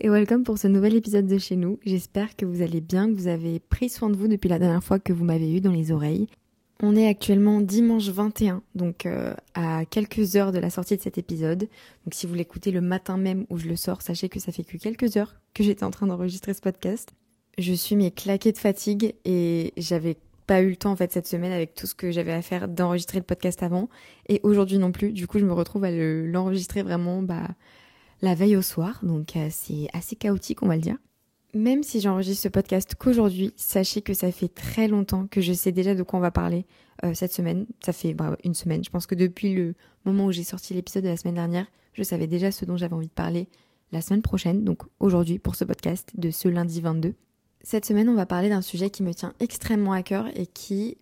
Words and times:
et 0.00 0.08
welcome 0.08 0.44
pour 0.44 0.58
ce 0.58 0.68
nouvel 0.68 0.94
épisode 0.94 1.26
de 1.26 1.38
chez 1.38 1.56
nous. 1.56 1.80
J'espère 1.84 2.36
que 2.36 2.46
vous 2.46 2.62
allez 2.62 2.80
bien, 2.80 3.08
que 3.08 3.18
vous 3.18 3.26
avez 3.26 3.58
pris 3.58 3.88
soin 3.88 4.10
de 4.10 4.16
vous 4.16 4.28
depuis 4.28 4.48
la 4.48 4.60
dernière 4.60 4.84
fois 4.84 5.00
que 5.00 5.12
vous 5.12 5.24
m'avez 5.24 5.52
eu 5.52 5.60
dans 5.60 5.72
les 5.72 5.90
oreilles. 5.90 6.28
On 6.80 6.94
est 6.94 7.08
actuellement 7.08 7.60
dimanche 7.60 8.08
21, 8.08 8.62
donc 8.76 9.06
euh, 9.06 9.34
à 9.54 9.84
quelques 9.86 10.36
heures 10.36 10.52
de 10.52 10.60
la 10.60 10.70
sortie 10.70 10.96
de 10.96 11.02
cet 11.02 11.18
épisode. 11.18 11.68
Donc 12.04 12.14
si 12.14 12.28
vous 12.28 12.34
l'écoutez 12.34 12.70
le 12.70 12.80
matin 12.80 13.16
même 13.16 13.44
où 13.50 13.58
je 13.58 13.66
le 13.66 13.74
sors, 13.74 14.00
sachez 14.00 14.28
que 14.28 14.38
ça 14.38 14.52
fait 14.52 14.62
que 14.62 14.76
quelques 14.76 15.16
heures 15.16 15.34
que 15.52 15.64
j'étais 15.64 15.82
en 15.82 15.90
train 15.90 16.06
d'enregistrer 16.06 16.54
ce 16.54 16.60
podcast. 16.60 17.10
Je 17.58 17.72
suis 17.72 17.96
mais 17.96 18.12
claquée 18.12 18.52
de 18.52 18.58
fatigue 18.58 19.14
et 19.24 19.72
j'avais 19.76 20.16
pas 20.46 20.62
eu 20.62 20.70
le 20.70 20.76
temps 20.76 20.92
en 20.92 20.96
fait 20.96 21.12
cette 21.12 21.26
semaine 21.26 21.52
avec 21.52 21.74
tout 21.74 21.88
ce 21.88 21.96
que 21.96 22.12
j'avais 22.12 22.32
à 22.32 22.40
faire 22.40 22.68
d'enregistrer 22.68 23.18
le 23.18 23.24
podcast 23.24 23.64
avant 23.64 23.88
et 24.28 24.38
aujourd'hui 24.44 24.78
non 24.78 24.92
plus. 24.92 25.10
Du 25.10 25.26
coup, 25.26 25.40
je 25.40 25.44
me 25.44 25.52
retrouve 25.52 25.82
à 25.82 25.90
l'enregistrer 25.90 26.84
vraiment 26.84 27.20
bah 27.20 27.48
la 28.22 28.34
veille 28.34 28.56
au 28.56 28.62
soir, 28.62 29.00
donc 29.02 29.36
euh, 29.36 29.48
c'est 29.50 29.88
assez 29.92 30.16
chaotique, 30.16 30.62
on 30.62 30.66
va 30.68 30.76
le 30.76 30.82
dire. 30.82 30.96
Même 31.54 31.82
si 31.82 32.00
j'enregistre 32.00 32.42
ce 32.42 32.48
podcast 32.48 32.94
qu'aujourd'hui, 32.94 33.54
sachez 33.56 34.02
que 34.02 34.12
ça 34.12 34.30
fait 34.32 34.48
très 34.48 34.86
longtemps 34.86 35.26
que 35.26 35.40
je 35.40 35.52
sais 35.52 35.72
déjà 35.72 35.94
de 35.94 36.02
quoi 36.02 36.18
on 36.18 36.22
va 36.22 36.30
parler 36.30 36.66
euh, 37.04 37.14
cette 37.14 37.32
semaine. 37.32 37.66
Ça 37.84 37.92
fait 37.92 38.12
bah, 38.12 38.36
une 38.44 38.54
semaine. 38.54 38.84
Je 38.84 38.90
pense 38.90 39.06
que 39.06 39.14
depuis 39.14 39.54
le 39.54 39.74
moment 40.04 40.26
où 40.26 40.32
j'ai 40.32 40.44
sorti 40.44 40.74
l'épisode 40.74 41.04
de 41.04 41.08
la 41.08 41.16
semaine 41.16 41.36
dernière, 41.36 41.66
je 41.94 42.02
savais 42.02 42.26
déjà 42.26 42.50
ce 42.50 42.64
dont 42.64 42.76
j'avais 42.76 42.94
envie 42.94 43.08
de 43.08 43.12
parler 43.12 43.48
la 43.92 44.02
semaine 44.02 44.20
prochaine, 44.20 44.64
donc 44.64 44.82
aujourd'hui 45.00 45.38
pour 45.38 45.54
ce 45.54 45.64
podcast 45.64 46.10
de 46.14 46.30
ce 46.30 46.48
lundi 46.48 46.82
22. 46.82 47.14
Cette 47.62 47.86
semaine, 47.86 48.08
on 48.08 48.14
va 48.14 48.26
parler 48.26 48.50
d'un 48.50 48.60
sujet 48.60 48.90
qui 48.90 49.02
me 49.02 49.14
tient 49.14 49.32
extrêmement 49.40 49.92
à 49.92 50.02
cœur 50.02 50.26
et 50.38 50.46
qui, 50.46 50.98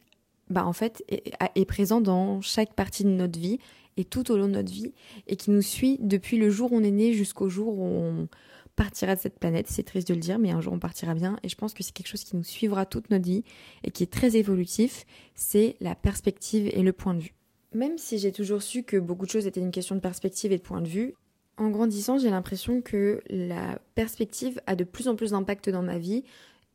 bah, 0.48 0.64
en 0.64 0.72
fait, 0.72 1.04
est 1.08 1.64
présent 1.64 2.00
dans 2.00 2.40
chaque 2.40 2.74
partie 2.74 3.02
de 3.02 3.10
notre 3.10 3.38
vie 3.38 3.58
et 3.96 4.04
tout 4.04 4.30
au 4.30 4.36
long 4.36 4.46
de 4.46 4.52
notre 4.52 4.72
vie 4.72 4.92
et 5.26 5.36
qui 5.36 5.50
nous 5.50 5.62
suit 5.62 5.98
depuis 6.00 6.36
le 6.36 6.50
jour 6.50 6.72
où 6.72 6.76
on 6.76 6.82
est 6.82 6.90
né 6.90 7.12
jusqu'au 7.12 7.48
jour 7.48 7.78
où 7.78 7.82
on 7.82 8.28
partira 8.76 9.16
de 9.16 9.20
cette 9.20 9.38
planète. 9.38 9.66
C'est 9.68 9.82
triste 9.82 10.08
de 10.08 10.14
le 10.14 10.20
dire, 10.20 10.38
mais 10.38 10.50
un 10.50 10.60
jour 10.60 10.72
on 10.72 10.78
partira 10.78 11.14
bien 11.14 11.38
et 11.42 11.48
je 11.48 11.56
pense 11.56 11.74
que 11.74 11.82
c'est 11.82 11.92
quelque 11.92 12.08
chose 12.08 12.24
qui 12.24 12.36
nous 12.36 12.44
suivra 12.44 12.86
toute 12.86 13.10
notre 13.10 13.24
vie 13.24 13.44
et 13.84 13.90
qui 13.90 14.02
est 14.02 14.12
très 14.12 14.36
évolutif. 14.36 15.06
C'est 15.34 15.76
la 15.80 15.94
perspective 15.94 16.70
et 16.72 16.82
le 16.82 16.92
point 16.92 17.14
de 17.14 17.20
vue. 17.20 17.34
Même 17.74 17.98
si 17.98 18.18
j'ai 18.18 18.32
toujours 18.32 18.62
su 18.62 18.84
que 18.84 18.96
beaucoup 18.96 19.26
de 19.26 19.30
choses 19.30 19.46
étaient 19.46 19.60
une 19.60 19.70
question 19.70 19.94
de 19.94 20.00
perspective 20.00 20.52
et 20.52 20.58
de 20.58 20.62
point 20.62 20.80
de 20.80 20.88
vue, 20.88 21.14
en 21.58 21.70
grandissant, 21.70 22.18
j'ai 22.18 22.30
l'impression 22.30 22.82
que 22.82 23.22
la 23.30 23.78
perspective 23.94 24.60
a 24.66 24.76
de 24.76 24.84
plus 24.84 25.08
en 25.08 25.16
plus 25.16 25.30
d'impact 25.30 25.70
dans 25.70 25.82
ma 25.82 25.98
vie, 25.98 26.22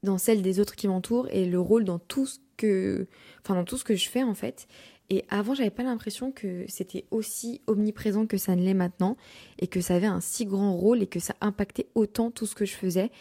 dans 0.04 0.18
celle 0.18 0.42
des 0.42 0.60
autres 0.60 0.76
qui 0.76 0.88
m'entourent 0.88 1.28
et 1.30 1.46
le 1.46 1.60
rôle 1.60 1.84
dans 1.84 2.00
tout 2.00 2.26
ce 2.26 2.40
que, 2.58 3.08
enfin 3.44 3.56
dans 3.56 3.64
tout 3.64 3.78
ce 3.78 3.84
que 3.84 3.96
je 3.96 4.10
fais 4.10 4.24
en 4.24 4.34
fait. 4.34 4.68
Et 5.14 5.26
avant, 5.30 5.54
j'avais 5.54 5.72
pas 5.72 5.84
l'impression 5.84 6.32
que 6.32 6.64
c'était 6.70 7.04
aussi 7.12 7.60
omniprésent 7.68 8.26
que 8.28 8.38
ça 8.38 8.56
ne 8.56 8.64
l'est 8.64 8.74
maintenant, 8.74 9.18
et 9.60 9.68
que 9.68 9.82
ça 9.82 9.96
avait 9.96 10.08
un 10.08 10.22
si 10.22 10.46
grand 10.46 10.74
rôle 10.74 11.04
et 11.04 11.08
que 11.08 11.20
ça 11.20 11.36
impactait 11.42 11.88
autant 11.96 12.32
tout 12.32 12.46
ce 12.46 12.56
que 12.56 12.64
je 12.64 12.72
faisais. 12.72 13.12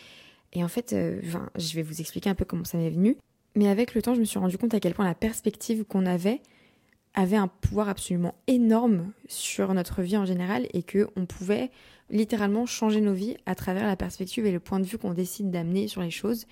Et 0.52 0.62
en 0.62 0.68
fait, 0.68 0.92
euh, 0.92 1.20
je 1.56 1.74
vais 1.74 1.82
vous 1.82 2.00
expliquer 2.00 2.30
un 2.30 2.36
peu 2.36 2.44
comment 2.44 2.62
ça 2.62 2.78
m'est 2.78 2.90
venu. 2.90 3.16
Mais 3.56 3.66
avec 3.66 3.94
le 3.94 4.02
temps, 4.02 4.14
je 4.14 4.20
me 4.20 4.24
suis 4.24 4.38
rendu 4.38 4.56
compte 4.56 4.72
à 4.72 4.78
quel 4.78 4.94
point 4.94 5.04
la 5.04 5.16
perspective 5.16 5.84
qu'on 5.84 6.06
avait 6.06 6.40
avait 7.14 7.36
un 7.36 7.48
pouvoir 7.48 7.88
absolument 7.88 8.36
énorme 8.46 9.10
sur 9.26 9.74
notre 9.74 10.00
vie 10.00 10.16
en 10.16 10.24
général 10.24 10.68
et 10.72 10.84
que 10.84 11.08
on 11.16 11.26
pouvait 11.26 11.72
littéralement 12.08 12.66
changer 12.66 13.00
nos 13.00 13.14
vies 13.14 13.36
à 13.46 13.56
travers 13.56 13.88
la 13.88 13.96
perspective 13.96 14.46
et 14.46 14.52
le 14.52 14.60
point 14.60 14.78
de 14.78 14.86
vue 14.86 14.96
qu'on 14.96 15.12
décide 15.12 15.50
d'amener 15.50 15.88
sur 15.88 16.02
les 16.02 16.12
choses. 16.12 16.46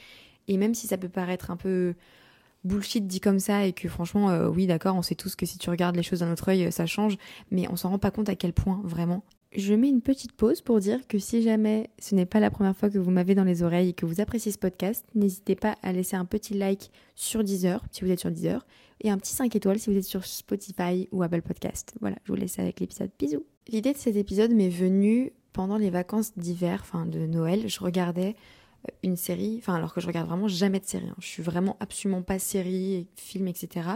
Et 0.48 0.56
même 0.56 0.74
si 0.74 0.88
ça 0.88 0.98
peut 0.98 1.08
paraître 1.08 1.52
un 1.52 1.56
peu 1.56 1.94
bullshit 2.64 3.06
dit 3.06 3.20
comme 3.20 3.38
ça 3.38 3.66
et 3.66 3.72
que 3.72 3.88
franchement, 3.88 4.30
euh, 4.30 4.48
oui, 4.48 4.66
d'accord, 4.66 4.96
on 4.96 5.02
sait 5.02 5.14
tous 5.14 5.36
que 5.36 5.46
si 5.46 5.58
tu 5.58 5.70
regardes 5.70 5.96
les 5.96 6.02
choses 6.02 6.20
d'un 6.20 6.32
autre 6.32 6.48
œil, 6.48 6.70
ça 6.72 6.86
change, 6.86 7.16
mais 7.50 7.68
on 7.68 7.76
s'en 7.76 7.90
rend 7.90 7.98
pas 7.98 8.10
compte 8.10 8.28
à 8.28 8.36
quel 8.36 8.52
point 8.52 8.80
vraiment. 8.84 9.22
Je 9.52 9.72
mets 9.72 9.88
une 9.88 10.02
petite 10.02 10.32
pause 10.32 10.60
pour 10.60 10.78
dire 10.78 11.06
que 11.08 11.18
si 11.18 11.42
jamais 11.42 11.88
ce 11.98 12.14
n'est 12.14 12.26
pas 12.26 12.38
la 12.38 12.50
première 12.50 12.76
fois 12.76 12.90
que 12.90 12.98
vous 12.98 13.10
m'avez 13.10 13.34
dans 13.34 13.44
les 13.44 13.62
oreilles 13.62 13.90
et 13.90 13.92
que 13.94 14.04
vous 14.04 14.20
appréciez 14.20 14.52
ce 14.52 14.58
podcast, 14.58 15.06
n'hésitez 15.14 15.54
pas 15.54 15.76
à 15.82 15.92
laisser 15.92 16.16
un 16.16 16.26
petit 16.26 16.52
like 16.52 16.90
sur 17.14 17.42
Deezer, 17.42 17.82
si 17.90 18.04
vous 18.04 18.10
êtes 18.10 18.20
sur 18.20 18.30
Deezer, 18.30 18.66
et 19.00 19.10
un 19.10 19.16
petit 19.16 19.32
5 19.32 19.54
étoiles 19.56 19.78
si 19.78 19.90
vous 19.90 19.96
êtes 19.96 20.04
sur 20.04 20.26
Spotify 20.26 21.08
ou 21.12 21.22
Apple 21.22 21.40
Podcast. 21.40 21.94
Voilà, 22.00 22.16
je 22.24 22.32
vous 22.32 22.38
laisse 22.38 22.58
avec 22.58 22.80
l'épisode. 22.80 23.10
Bisous. 23.18 23.46
L'idée 23.68 23.94
de 23.94 23.98
cet 23.98 24.16
épisode 24.16 24.52
m'est 24.52 24.68
venue 24.68 25.32
pendant 25.54 25.78
les 25.78 25.90
vacances 25.90 26.36
d'hiver, 26.36 26.80
enfin 26.82 27.06
de 27.06 27.20
Noël. 27.20 27.68
Je 27.68 27.80
regardais 27.80 28.36
une 29.02 29.16
série, 29.16 29.56
enfin 29.58 29.74
alors 29.74 29.92
que 29.92 30.00
je 30.00 30.06
regarde 30.06 30.28
vraiment 30.28 30.48
jamais 30.48 30.80
de 30.80 30.86
série, 30.86 31.08
hein. 31.08 31.16
je 31.18 31.26
suis 31.26 31.42
vraiment 31.42 31.76
absolument 31.80 32.22
pas 32.22 32.38
série, 32.38 33.06
film, 33.16 33.48
etc. 33.48 33.90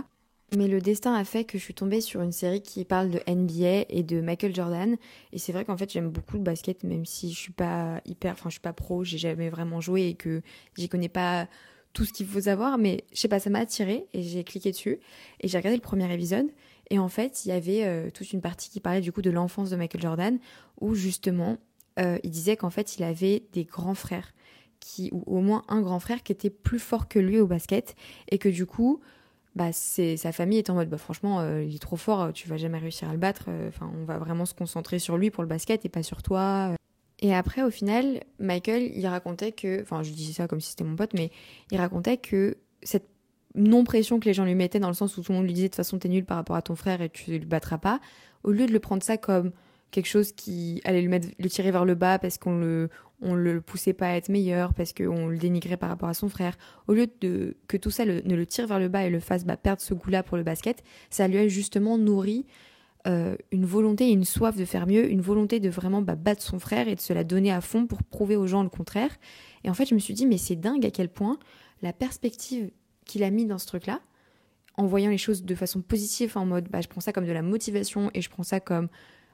Mais 0.56 0.68
le 0.68 0.80
destin 0.80 1.14
a 1.14 1.24
fait 1.24 1.44
que 1.44 1.56
je 1.56 1.62
suis 1.62 1.72
tombée 1.72 2.02
sur 2.02 2.20
une 2.20 2.32
série 2.32 2.60
qui 2.60 2.84
parle 2.84 3.10
de 3.10 3.20
NBA 3.26 3.86
et 3.88 4.02
de 4.02 4.20
Michael 4.20 4.54
Jordan. 4.54 4.96
Et 5.32 5.38
c'est 5.38 5.52
vrai 5.52 5.64
qu'en 5.64 5.78
fait 5.78 5.90
j'aime 5.90 6.10
beaucoup 6.10 6.36
le 6.36 6.42
basket, 6.42 6.84
même 6.84 7.06
si 7.06 7.32
je 7.32 7.38
suis 7.38 7.52
pas 7.52 8.02
hyper, 8.04 8.32
enfin 8.32 8.50
je 8.50 8.54
suis 8.54 8.60
pas 8.60 8.74
pro, 8.74 9.02
j'ai 9.02 9.16
jamais 9.16 9.48
vraiment 9.48 9.80
joué 9.80 10.08
et 10.08 10.14
que 10.14 10.42
j'y 10.76 10.90
connais 10.90 11.08
pas 11.08 11.48
tout 11.94 12.04
ce 12.04 12.12
qu'il 12.12 12.26
faut 12.26 12.42
savoir. 12.42 12.76
Mais 12.76 13.04
je 13.14 13.20
sais 13.20 13.28
pas, 13.28 13.40
ça 13.40 13.48
m'a 13.48 13.60
attiré 13.60 14.06
et 14.12 14.22
j'ai 14.22 14.44
cliqué 14.44 14.72
dessus 14.72 15.00
et 15.40 15.48
j'ai 15.48 15.56
regardé 15.56 15.76
le 15.76 15.82
premier 15.82 16.12
épisode. 16.12 16.48
Et 16.90 16.98
en 16.98 17.08
fait 17.08 17.46
il 17.46 17.48
y 17.48 17.52
avait 17.52 17.84
euh, 17.84 18.10
toute 18.10 18.34
une 18.34 18.42
partie 18.42 18.68
qui 18.68 18.80
parlait 18.80 19.00
du 19.00 19.10
coup 19.10 19.22
de 19.22 19.30
l'enfance 19.30 19.70
de 19.70 19.76
Michael 19.76 20.02
Jordan, 20.02 20.38
où 20.82 20.94
justement 20.94 21.56
euh, 21.98 22.18
il 22.24 22.30
disait 22.30 22.56
qu'en 22.56 22.70
fait 22.70 22.96
il 22.98 23.04
avait 23.04 23.44
des 23.52 23.64
grands 23.64 23.94
frères 23.94 24.34
qui, 24.82 25.10
ou 25.12 25.22
au 25.26 25.40
moins 25.40 25.62
un 25.68 25.80
grand 25.80 26.00
frère 26.00 26.22
qui 26.22 26.32
était 26.32 26.50
plus 26.50 26.80
fort 26.80 27.08
que 27.08 27.20
lui 27.20 27.38
au 27.38 27.46
basket 27.46 27.94
et 28.30 28.38
que 28.38 28.48
du 28.48 28.66
coup, 28.66 29.00
bah, 29.54 29.72
c'est, 29.72 30.16
sa 30.16 30.32
famille 30.32 30.58
est 30.58 30.70
en 30.70 30.74
mode, 30.74 30.88
bah, 30.88 30.98
franchement, 30.98 31.40
euh, 31.40 31.62
il 31.62 31.76
est 31.76 31.78
trop 31.78 31.96
fort, 31.96 32.32
tu 32.32 32.48
vas 32.48 32.56
jamais 32.56 32.78
réussir 32.78 33.08
à 33.08 33.12
le 33.12 33.18
battre, 33.18 33.44
euh, 33.48 33.68
enfin, 33.68 33.90
on 33.94 34.04
va 34.04 34.18
vraiment 34.18 34.44
se 34.44 34.54
concentrer 34.54 34.98
sur 34.98 35.16
lui 35.16 35.30
pour 35.30 35.42
le 35.42 35.48
basket 35.48 35.84
et 35.84 35.88
pas 35.88 36.02
sur 36.02 36.22
toi. 36.22 36.74
Et 37.20 37.32
après, 37.32 37.62
au 37.62 37.70
final, 37.70 38.24
Michael, 38.40 38.90
il 38.96 39.06
racontait 39.06 39.52
que, 39.52 39.82
enfin, 39.82 40.02
je 40.02 40.10
disais 40.10 40.32
ça 40.32 40.48
comme 40.48 40.60
si 40.60 40.70
c'était 40.70 40.84
mon 40.84 40.96
pote, 40.96 41.14
mais 41.14 41.30
il 41.70 41.78
racontait 41.78 42.16
que 42.16 42.56
cette 42.82 43.08
non-pression 43.54 44.18
que 44.18 44.24
les 44.24 44.34
gens 44.34 44.44
lui 44.44 44.56
mettaient 44.56 44.80
dans 44.80 44.88
le 44.88 44.94
sens 44.94 45.16
où 45.16 45.22
tout 45.22 45.30
le 45.30 45.38
monde 45.38 45.46
lui 45.46 45.52
disait 45.52 45.68
de 45.68 45.72
toute 45.72 45.76
façon 45.76 45.98
t'es 45.98 46.08
nul 46.08 46.24
par 46.24 46.38
rapport 46.38 46.56
à 46.56 46.62
ton 46.62 46.74
frère 46.74 47.02
et 47.02 47.10
tu 47.10 47.38
le 47.38 47.44
battras 47.44 47.78
pas, 47.78 48.00
au 48.42 48.50
lieu 48.50 48.66
de 48.66 48.72
le 48.72 48.80
prendre 48.80 49.02
ça 49.02 49.16
comme 49.16 49.52
quelque 49.92 50.08
chose 50.08 50.32
qui 50.32 50.80
allait 50.84 51.02
le, 51.02 51.08
mettre, 51.10 51.28
le 51.38 51.48
tirer 51.48 51.70
vers 51.70 51.84
le 51.84 51.94
bas 51.94 52.18
parce 52.18 52.38
qu'on 52.38 52.58
le, 52.58 52.88
on 53.22 53.34
le 53.34 53.60
poussait 53.60 53.92
pas 53.92 54.08
à 54.08 54.16
être 54.16 54.28
meilleur, 54.28 54.74
parce 54.74 54.92
qu'on 54.92 55.28
le 55.28 55.38
dénigrait 55.38 55.76
par 55.76 55.88
rapport 55.88 56.08
à 56.08 56.14
son 56.14 56.28
frère. 56.28 56.56
Au 56.88 56.92
lieu 56.92 57.08
de 57.20 57.56
que 57.68 57.76
tout 57.76 57.90
ça 57.90 58.04
ne 58.04 58.34
le 58.34 58.46
tire 58.46 58.66
vers 58.66 58.78
le 58.78 58.88
bas 58.88 59.04
et 59.04 59.10
le 59.10 59.20
fasse 59.20 59.44
bah, 59.44 59.56
perdre 59.56 59.80
ce 59.80 59.94
goût-là 59.94 60.22
pour 60.22 60.36
le 60.36 60.42
basket, 60.42 60.82
ça 61.08 61.28
lui 61.28 61.38
a 61.38 61.48
justement 61.48 61.98
nourri 61.98 62.46
euh, 63.06 63.36
une 63.50 63.64
volonté 63.64 64.08
et 64.08 64.12
une 64.12 64.24
soif 64.24 64.56
de 64.56 64.64
faire 64.64 64.86
mieux, 64.86 65.10
une 65.10 65.20
volonté 65.20 65.60
de 65.60 65.68
vraiment 65.68 66.02
bah, 66.02 66.14
battre 66.14 66.42
son 66.42 66.58
frère 66.58 66.88
et 66.88 66.94
de 66.94 67.00
se 67.00 67.12
la 67.12 67.24
donner 67.24 67.52
à 67.52 67.60
fond 67.60 67.86
pour 67.86 68.02
prouver 68.02 68.36
aux 68.36 68.46
gens 68.46 68.62
le 68.62 68.68
contraire. 68.68 69.10
Et 69.64 69.70
en 69.70 69.74
fait, 69.74 69.86
je 69.86 69.94
me 69.94 70.00
suis 70.00 70.14
dit, 70.14 70.26
mais 70.26 70.38
c'est 70.38 70.56
dingue 70.56 70.84
à 70.84 70.90
quel 70.90 71.08
point 71.08 71.38
la 71.82 71.92
perspective 71.92 72.70
qu'il 73.04 73.24
a 73.24 73.30
mis 73.30 73.44
dans 73.44 73.58
ce 73.58 73.66
truc-là, 73.66 74.00
en 74.76 74.86
voyant 74.86 75.10
les 75.10 75.18
choses 75.18 75.44
de 75.44 75.54
façon 75.54 75.82
positive, 75.82 76.36
en 76.36 76.46
mode, 76.46 76.68
bah, 76.70 76.80
je 76.80 76.88
prends 76.88 77.00
ça 77.00 77.12
comme 77.12 77.26
de 77.26 77.32
la 77.32 77.42
motivation 77.42 78.10
et 78.14 78.22
je 78.22 78.30
prends 78.30 78.42
ça 78.42 78.60
comme 78.60 78.88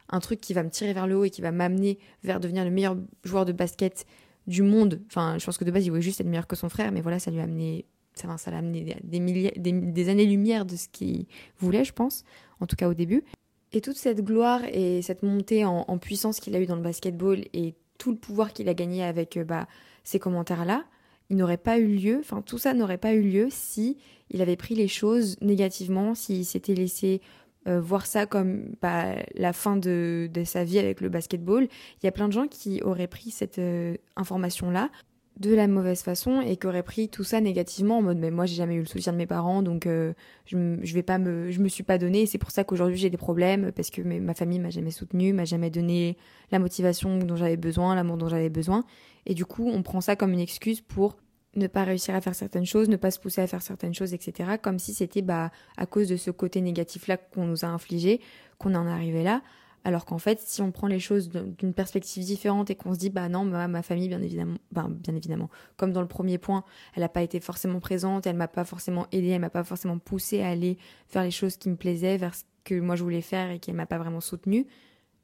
un 0.08 0.20
truc 0.20 0.40
qui 0.40 0.54
va 0.54 0.62
me 0.62 0.70
tirer 0.70 0.92
vers 0.92 1.06
le 1.06 1.16
haut 1.16 1.24
et 1.24 1.30
qui 1.30 1.40
va 1.40 1.52
m'amener 1.52 1.98
vers 2.22 2.40
devenir 2.40 2.64
le 2.64 2.70
meilleur 2.70 2.96
joueur 3.24 3.44
de 3.44 3.52
basket 3.52 4.06
du 4.46 4.62
monde. 4.62 5.00
Enfin, 5.06 5.36
je 5.38 5.44
pense 5.44 5.58
que 5.58 5.64
de 5.64 5.70
base, 5.70 5.84
il 5.84 5.90
voulait 5.90 6.02
juste 6.02 6.20
être 6.20 6.26
meilleur 6.26 6.46
que 6.46 6.56
son 6.56 6.68
frère, 6.68 6.90
mais 6.90 7.00
voilà, 7.00 7.18
ça 7.18 7.30
lui 7.30 7.38
a 7.40 7.42
amené, 7.42 7.84
ça, 8.14 8.36
ça 8.38 8.50
l'a 8.50 8.58
amené 8.58 8.96
des, 9.04 9.20
des, 9.20 10.08
années-lumière 10.08 10.64
de 10.64 10.76
ce 10.76 10.88
qu'il 10.88 11.26
voulait, 11.58 11.84
je 11.84 11.92
pense, 11.92 12.24
en 12.60 12.66
tout 12.66 12.76
cas 12.76 12.88
au 12.88 12.94
début. 12.94 13.24
Et 13.72 13.82
toute 13.82 13.96
cette 13.96 14.24
gloire 14.24 14.62
et 14.72 15.02
cette 15.02 15.22
montée 15.22 15.64
en, 15.66 15.98
puissance 15.98 16.40
qu'il 16.40 16.56
a 16.56 16.60
eu 16.60 16.66
dans 16.66 16.76
le 16.76 16.82
basketball 16.82 17.44
et 17.52 17.74
tout 17.98 18.10
le 18.10 18.16
pouvoir 18.16 18.52
qu'il 18.52 18.68
a 18.68 18.74
gagné 18.74 19.04
avec 19.04 19.36
euh, 19.36 19.44
bah, 19.44 19.68
ces 20.04 20.18
commentaires-là, 20.18 20.84
il 21.28 21.36
n'aurait 21.36 21.58
pas 21.58 21.78
eu 21.78 21.86
lieu, 21.86 22.18
enfin 22.20 22.40
tout 22.40 22.56
ça 22.56 22.72
n'aurait 22.72 22.96
pas 22.96 23.12
eu 23.12 23.20
lieu 23.20 23.48
si 23.50 23.98
il 24.30 24.40
avait 24.40 24.56
pris 24.56 24.74
les 24.74 24.88
choses 24.88 25.36
négativement, 25.42 26.14
s'il 26.14 26.46
s'était 26.46 26.74
laissé 26.74 27.20
euh, 27.66 27.80
voir 27.80 28.06
ça 28.06 28.26
comme 28.26 28.74
bah, 28.80 29.16
la 29.34 29.52
fin 29.52 29.76
de, 29.76 30.30
sa 30.44 30.64
vie 30.64 30.78
avec 30.78 31.00
le 31.00 31.08
basketball. 31.08 31.64
Il 32.02 32.06
y 32.06 32.08
a 32.08 32.12
plein 32.12 32.28
de 32.28 32.32
gens 32.32 32.46
qui 32.46 32.82
auraient 32.82 33.08
pris 33.08 33.30
cette 33.30 33.58
euh, 33.58 33.96
information-là 34.16 34.90
de 35.38 35.54
la 35.54 35.68
mauvaise 35.68 36.02
façon 36.02 36.40
et 36.40 36.56
qui 36.56 36.66
auraient 36.66 36.82
pris 36.82 37.08
tout 37.08 37.24
ça 37.24 37.40
négativement 37.40 37.98
en 37.98 38.02
mode 38.02 38.18
mais 38.18 38.30
moi 38.30 38.44
j'ai 38.44 38.56
jamais 38.56 38.74
eu 38.74 38.80
le 38.80 38.86
soutien 38.86 39.12
de 39.12 39.18
mes 39.18 39.26
parents 39.26 39.62
donc 39.62 39.86
euh, 39.86 40.12
je, 40.46 40.78
je 40.82 40.94
vais 40.94 41.04
pas 41.04 41.18
me 41.18 41.52
je 41.52 41.60
me 41.60 41.68
suis 41.68 41.84
pas 41.84 41.96
donné 41.96 42.26
c'est 42.26 42.38
pour 42.38 42.50
ça 42.50 42.64
qu'aujourd'hui 42.64 42.96
j'ai 42.96 43.08
des 43.08 43.16
problèmes 43.16 43.70
parce 43.70 43.90
que 43.90 44.02
ma 44.02 44.34
famille 44.34 44.58
m'a 44.58 44.70
jamais 44.70 44.90
soutenu 44.90 45.32
m'a 45.32 45.44
jamais 45.44 45.70
donné 45.70 46.16
la 46.50 46.58
motivation 46.58 47.18
dont 47.18 47.36
j'avais 47.36 47.56
besoin 47.56 47.94
l'amour 47.94 48.16
dont 48.16 48.28
j'avais 48.28 48.50
besoin 48.50 48.84
et 49.26 49.34
du 49.34 49.44
coup 49.44 49.70
on 49.72 49.82
prend 49.82 50.00
ça 50.00 50.16
comme 50.16 50.32
une 50.32 50.40
excuse 50.40 50.80
pour 50.80 51.16
ne 51.56 51.66
pas 51.66 51.84
réussir 51.84 52.14
à 52.14 52.20
faire 52.20 52.34
certaines 52.34 52.66
choses, 52.66 52.88
ne 52.88 52.96
pas 52.96 53.10
se 53.10 53.18
pousser 53.18 53.40
à 53.40 53.46
faire 53.46 53.62
certaines 53.62 53.94
choses, 53.94 54.14
etc. 54.14 54.52
Comme 54.60 54.78
si 54.78 54.94
c'était 54.94 55.22
bah, 55.22 55.50
à 55.76 55.86
cause 55.86 56.08
de 56.08 56.16
ce 56.16 56.30
côté 56.30 56.60
négatif-là 56.60 57.16
qu'on 57.16 57.46
nous 57.46 57.64
a 57.64 57.68
infligé, 57.68 58.20
qu'on 58.58 58.74
en 58.74 58.86
est 58.86 58.92
arrivé 58.92 59.22
là. 59.22 59.42
Alors 59.84 60.04
qu'en 60.04 60.18
fait, 60.18 60.40
si 60.40 60.60
on 60.60 60.72
prend 60.72 60.86
les 60.86 60.98
choses 60.98 61.30
d'une 61.30 61.72
perspective 61.72 62.24
différente 62.24 62.68
et 62.68 62.74
qu'on 62.74 62.92
se 62.92 62.98
dit, 62.98 63.10
bah 63.10 63.28
non, 63.28 63.44
ma, 63.44 63.82
famille, 63.82 64.08
bien 64.08 64.20
évidemment, 64.20 64.58
ben, 64.72 64.88
bien 64.88 65.14
évidemment, 65.14 65.48
comme 65.76 65.92
dans 65.92 66.02
le 66.02 66.08
premier 66.08 66.36
point, 66.36 66.64
elle 66.94 67.02
n'a 67.02 67.08
pas 67.08 67.22
été 67.22 67.40
forcément 67.40 67.80
présente, 67.80 68.26
elle 68.26 68.36
m'a 68.36 68.48
pas 68.48 68.64
forcément 68.64 69.06
aidé, 69.12 69.28
elle 69.28 69.40
m'a 69.40 69.50
pas 69.50 69.64
forcément 69.64 69.98
poussé 69.98 70.42
à 70.42 70.48
aller 70.48 70.78
faire 71.06 71.22
les 71.22 71.30
choses 71.30 71.56
qui 71.56 71.70
me 71.70 71.76
plaisaient, 71.76 72.16
vers 72.16 72.34
ce 72.34 72.42
que 72.64 72.78
moi 72.78 72.96
je 72.96 73.02
voulais 73.02 73.22
faire 73.22 73.50
et 73.50 73.60
qu'elle 73.60 73.76
m'a 73.76 73.86
pas 73.86 73.98
vraiment 73.98 74.20
soutenu. 74.20 74.66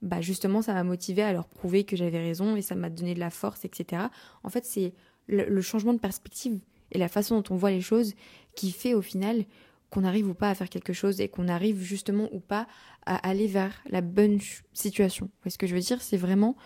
bah 0.00 0.20
justement 0.20 0.62
ça 0.62 0.72
m'a 0.72 0.84
motivé 0.84 1.22
à 1.22 1.32
leur 1.32 1.46
prouver 1.46 1.84
que 1.84 1.96
j'avais 1.96 2.18
raison 2.18 2.56
et 2.56 2.62
ça 2.62 2.74
m'a 2.74 2.90
donné 2.90 3.14
de 3.14 3.20
la 3.20 3.30
force, 3.30 3.64
etc. 3.64 4.04
En 4.44 4.48
fait, 4.48 4.64
c'est 4.64 4.94
le, 5.26 5.60
changement 5.60 5.92
de 5.92 5.98
perspective 5.98 6.58
et 6.92 6.98
la 6.98 7.08
façon 7.08 7.40
dont 7.40 7.54
on 7.54 7.56
voit 7.56 7.70
les 7.70 7.80
choses 7.80 8.14
qui 8.54 8.70
fait 8.70 8.94
au 8.94 9.02
final 9.02 9.44
qu'on 9.90 10.04
arrive 10.04 10.28
ou 10.28 10.34
pas 10.34 10.50
à 10.50 10.54
faire 10.54 10.68
quelque 10.68 10.92
chose 10.92 11.20
et 11.20 11.28
qu'on 11.28 11.48
arrive 11.48 11.80
justement 11.80 12.28
ou 12.32 12.40
pas 12.40 12.66
à 13.06 13.16
aller 13.28 13.46
vers 13.46 13.72
la 13.90 14.00
bonne 14.00 14.38
situation. 14.72 15.30
ce 15.46 15.58
que 15.58 15.66
je 15.66 15.74
veux 15.74 15.80
dire? 15.80 16.02
C'est 16.02 16.16
vraiment 16.16 16.56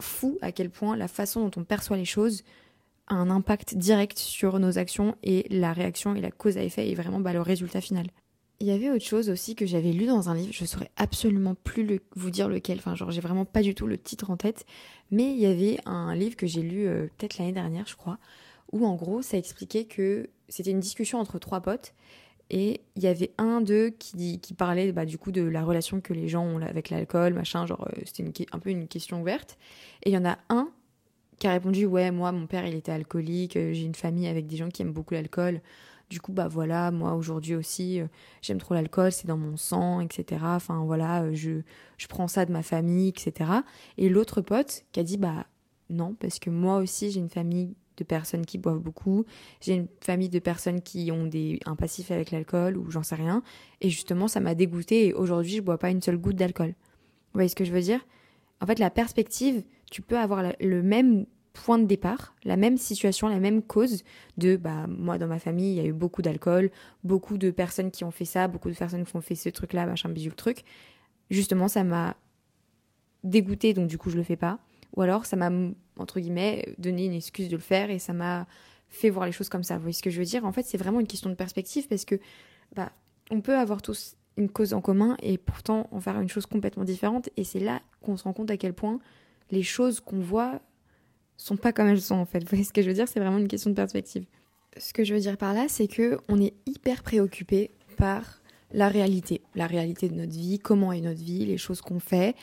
fou 0.00 0.38
à 0.42 0.52
quel 0.52 0.70
point 0.70 0.96
la 0.96 1.08
façon 1.08 1.48
dont 1.48 1.60
on 1.60 1.64
perçoit 1.64 1.96
les 1.96 2.04
choses 2.04 2.42
a 3.08 3.14
un 3.14 3.30
impact 3.30 3.76
direct 3.76 4.18
sur 4.18 4.58
nos 4.58 4.78
actions 4.78 5.16
et 5.22 5.46
la 5.50 5.72
réaction 5.72 6.14
et 6.14 6.20
la 6.20 6.30
cause 6.30 6.56
à 6.56 6.62
effet 6.62 6.88
et 6.88 6.94
vraiment 6.94 7.20
bah, 7.20 7.32
le 7.32 7.40
résultat 7.40 7.80
final. 7.80 8.06
Il 8.58 8.66
y 8.66 8.70
avait 8.70 8.90
autre 8.90 9.04
chose 9.04 9.28
aussi 9.28 9.54
que 9.54 9.66
j'avais 9.66 9.92
lu 9.92 10.06
dans 10.06 10.30
un 10.30 10.34
livre, 10.34 10.52
je 10.52 10.64
saurais 10.64 10.90
absolument 10.96 11.54
plus 11.54 12.00
vous 12.14 12.30
dire 12.30 12.48
lequel, 12.48 12.78
enfin 12.78 12.94
genre 12.94 13.10
j'ai 13.10 13.20
vraiment 13.20 13.44
pas 13.44 13.60
du 13.60 13.74
tout 13.74 13.86
le 13.86 13.98
titre 13.98 14.30
en 14.30 14.38
tête, 14.38 14.64
mais 15.10 15.32
il 15.32 15.38
y 15.38 15.46
avait 15.46 15.78
un 15.84 16.14
livre 16.14 16.36
que 16.36 16.46
j'ai 16.46 16.62
lu 16.62 16.86
euh, 16.86 17.08
peut-être 17.18 17.36
l'année 17.38 17.52
dernière 17.52 17.86
je 17.86 17.96
crois, 17.96 18.18
où 18.72 18.86
en 18.86 18.94
gros 18.94 19.20
ça 19.20 19.36
expliquait 19.36 19.84
que 19.84 20.30
c'était 20.48 20.70
une 20.70 20.80
discussion 20.80 21.18
entre 21.18 21.38
trois 21.38 21.60
potes. 21.60 21.92
Et 22.48 22.80
il 22.94 23.02
y 23.02 23.08
avait 23.08 23.32
un 23.38 23.60
d'eux 23.60 23.90
qui, 23.90 24.38
qui 24.38 24.54
parlait 24.54 24.92
bah, 24.92 25.04
du 25.04 25.18
coup 25.18 25.32
de 25.32 25.42
la 25.42 25.64
relation 25.64 26.00
que 26.00 26.12
les 26.12 26.28
gens 26.28 26.44
ont 26.44 26.62
avec 26.62 26.90
l'alcool, 26.90 27.34
machin, 27.34 27.66
genre 27.66 27.88
euh, 27.88 28.00
c'était 28.04 28.46
un 28.52 28.58
peu 28.60 28.70
une 28.70 28.86
question 28.86 29.20
ouverte, 29.20 29.58
et 30.04 30.10
il 30.10 30.14
y 30.14 30.18
en 30.18 30.24
a 30.24 30.38
un 30.48 30.70
qui 31.38 31.46
a 31.46 31.52
répondu 31.52 31.84
ouais 31.84 32.10
moi 32.10 32.32
mon 32.32 32.46
père 32.46 32.66
il 32.66 32.74
était 32.74 32.92
alcoolique, 32.92 33.56
euh, 33.56 33.72
j'ai 33.72 33.84
une 33.84 33.94
famille 33.94 34.28
avec 34.28 34.46
des 34.46 34.56
gens 34.56 34.68
qui 34.68 34.82
aiment 34.82 34.92
beaucoup 34.92 35.14
l'alcool, 35.14 35.60
du 36.08 36.20
coup, 36.20 36.32
bah 36.32 36.48
voilà, 36.48 36.90
moi 36.90 37.14
aujourd'hui 37.14 37.54
aussi, 37.54 38.00
euh, 38.00 38.06
j'aime 38.42 38.58
trop 38.58 38.74
l'alcool, 38.74 39.10
c'est 39.10 39.26
dans 39.26 39.36
mon 39.36 39.56
sang, 39.56 40.00
etc. 40.00 40.40
Enfin 40.44 40.84
voilà, 40.84 41.22
euh, 41.22 41.34
je, 41.34 41.62
je 41.98 42.06
prends 42.06 42.28
ça 42.28 42.46
de 42.46 42.52
ma 42.52 42.62
famille, 42.62 43.08
etc. 43.08 43.50
Et 43.98 44.08
l'autre 44.08 44.40
pote 44.40 44.84
qui 44.92 45.00
a 45.00 45.02
dit, 45.02 45.16
bah 45.16 45.46
non, 45.90 46.14
parce 46.14 46.38
que 46.38 46.50
moi 46.50 46.76
aussi 46.78 47.10
j'ai 47.10 47.20
une 47.20 47.28
famille 47.28 47.74
de 47.96 48.04
personnes 48.04 48.46
qui 48.46 48.58
boivent 48.58 48.78
beaucoup, 48.78 49.24
j'ai 49.60 49.74
une 49.74 49.88
famille 50.00 50.28
de 50.28 50.38
personnes 50.38 50.82
qui 50.82 51.10
ont 51.10 51.26
des, 51.26 51.58
un 51.66 51.76
passif 51.76 52.10
avec 52.10 52.30
l'alcool 52.30 52.76
ou 52.76 52.90
j'en 52.90 53.02
sais 53.02 53.14
rien. 53.14 53.42
Et 53.80 53.90
justement, 53.90 54.28
ça 54.28 54.38
m'a 54.38 54.54
dégoûté 54.54 55.08
et 55.08 55.14
aujourd'hui, 55.14 55.56
je 55.56 55.62
bois 55.62 55.78
pas 55.78 55.90
une 55.90 56.02
seule 56.02 56.18
goutte 56.18 56.36
d'alcool. 56.36 56.68
Vous 56.68 57.38
voyez 57.38 57.48
ce 57.48 57.56
que 57.56 57.64
je 57.64 57.72
veux 57.72 57.80
dire? 57.80 58.06
En 58.60 58.66
fait, 58.66 58.78
la 58.78 58.90
perspective, 58.90 59.64
tu 59.90 60.02
peux 60.02 60.18
avoir 60.18 60.52
le 60.60 60.82
même 60.82 61.26
point 61.64 61.78
de 61.78 61.84
départ, 61.84 62.34
la 62.44 62.56
même 62.56 62.76
situation, 62.76 63.28
la 63.28 63.40
même 63.40 63.62
cause 63.62 64.04
de 64.36 64.56
bah 64.56 64.86
moi 64.88 65.18
dans 65.18 65.26
ma 65.26 65.38
famille, 65.38 65.72
il 65.72 65.76
y 65.76 65.80
a 65.80 65.84
eu 65.84 65.92
beaucoup 65.92 66.22
d'alcool, 66.22 66.70
beaucoup 67.04 67.38
de 67.38 67.50
personnes 67.50 67.90
qui 67.90 68.04
ont 68.04 68.10
fait 68.10 68.24
ça, 68.24 68.48
beaucoup 68.48 68.70
de 68.70 68.74
personnes 68.74 69.04
qui 69.04 69.16
ont 69.16 69.20
fait 69.20 69.34
ce 69.34 69.48
truc 69.48 69.72
là, 69.72 69.86
machin 69.86 70.08
bijou 70.08 70.30
le 70.30 70.36
truc. 70.36 70.64
Justement, 71.30 71.68
ça 71.68 71.84
m'a 71.84 72.16
dégoûté 73.24 73.74
donc 73.74 73.88
du 73.88 73.98
coup 73.98 74.10
je 74.10 74.16
le 74.16 74.22
fais 74.22 74.36
pas 74.36 74.60
ou 74.94 75.02
alors 75.02 75.26
ça 75.26 75.36
m'a 75.36 75.50
entre 75.98 76.20
guillemets 76.20 76.74
donné 76.78 77.06
une 77.06 77.12
excuse 77.12 77.48
de 77.48 77.56
le 77.56 77.62
faire 77.62 77.90
et 77.90 77.98
ça 77.98 78.12
m'a 78.12 78.46
fait 78.88 79.10
voir 79.10 79.26
les 79.26 79.32
choses 79.32 79.48
comme 79.48 79.64
ça. 79.64 79.74
Vous 79.74 79.82
voyez 79.82 79.94
ce 79.94 80.02
que 80.02 80.10
je 80.10 80.18
veux 80.18 80.24
dire? 80.24 80.44
En 80.44 80.52
fait, 80.52 80.62
c'est 80.62 80.78
vraiment 80.78 81.00
une 81.00 81.06
question 81.06 81.28
de 81.28 81.34
perspective 81.34 81.88
parce 81.88 82.04
que 82.04 82.16
bah 82.74 82.92
on 83.30 83.40
peut 83.40 83.56
avoir 83.56 83.82
tous 83.82 84.16
une 84.36 84.48
cause 84.48 84.74
en 84.74 84.80
commun 84.80 85.16
et 85.22 85.38
pourtant 85.38 85.88
en 85.90 86.00
faire 86.00 86.20
une 86.20 86.28
chose 86.28 86.46
complètement 86.46 86.84
différente 86.84 87.28
et 87.36 87.44
c'est 87.44 87.60
là 87.60 87.80
qu'on 88.02 88.16
se 88.16 88.24
rend 88.24 88.32
compte 88.32 88.50
à 88.50 88.56
quel 88.56 88.74
point 88.74 89.00
les 89.50 89.62
choses 89.62 90.00
qu'on 90.00 90.20
voit 90.20 90.60
sont 91.36 91.56
pas 91.56 91.72
comme 91.72 91.88
elles 91.88 92.00
sont 92.00 92.16
en 92.16 92.26
fait. 92.26 92.40
Vous 92.40 92.48
voyez 92.48 92.64
ce 92.64 92.72
que 92.72 92.82
je 92.82 92.88
veux 92.88 92.94
dire? 92.94 93.08
C'est 93.08 93.20
vraiment 93.20 93.38
une 93.38 93.48
question 93.48 93.70
de 93.70 93.74
perspective. 93.74 94.24
Ce 94.78 94.92
que 94.92 95.04
je 95.04 95.14
veux 95.14 95.20
dire 95.20 95.36
par 95.36 95.54
là, 95.54 95.66
c'est 95.68 95.88
que 95.88 96.18
on 96.28 96.40
est 96.40 96.54
hyper 96.66 97.02
préoccupé 97.02 97.70
par 97.96 98.40
la 98.72 98.88
réalité, 98.88 99.42
la 99.54 99.66
réalité 99.66 100.08
de 100.08 100.14
notre 100.14 100.32
vie, 100.32 100.58
comment 100.58 100.92
est 100.92 101.00
notre 101.00 101.22
vie, 101.22 101.46
les 101.46 101.56
choses 101.56 101.80
qu'on 101.80 102.00
fait, 102.00 102.34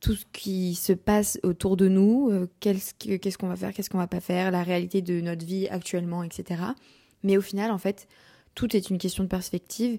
tout 0.00 0.14
ce 0.14 0.24
qui 0.32 0.74
se 0.74 0.92
passe 0.92 1.38
autour 1.42 1.76
de 1.76 1.88
nous, 1.88 2.30
euh, 2.30 2.48
qu'est-ce 2.60 3.38
qu'on 3.38 3.48
va 3.48 3.56
faire, 3.56 3.72
qu'est-ce 3.72 3.90
qu'on 3.90 3.98
va 3.98 4.06
pas 4.06 4.20
faire, 4.20 4.50
la 4.50 4.62
réalité 4.62 5.02
de 5.02 5.20
notre 5.20 5.44
vie 5.44 5.68
actuellement, 5.68 6.22
etc. 6.22 6.62
Mais 7.22 7.36
au 7.36 7.40
final, 7.42 7.70
en 7.70 7.78
fait, 7.78 8.08
tout 8.54 8.74
est 8.76 8.90
une 8.90 8.98
question 8.98 9.24
de 9.24 9.28
perspective 9.28 9.98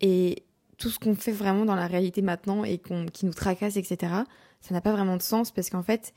et 0.00 0.44
tout 0.78 0.90
ce 0.90 0.98
qu'on 0.98 1.14
fait 1.14 1.32
vraiment 1.32 1.64
dans 1.64 1.74
la 1.74 1.86
réalité 1.86 2.22
maintenant 2.22 2.64
et 2.64 2.78
qui 2.78 3.26
nous 3.26 3.34
tracasse, 3.34 3.76
etc., 3.76 4.14
ça 4.60 4.74
n'a 4.74 4.80
pas 4.80 4.92
vraiment 4.92 5.16
de 5.16 5.22
sens 5.22 5.50
parce 5.50 5.70
qu'en 5.70 5.82
fait, 5.82 6.14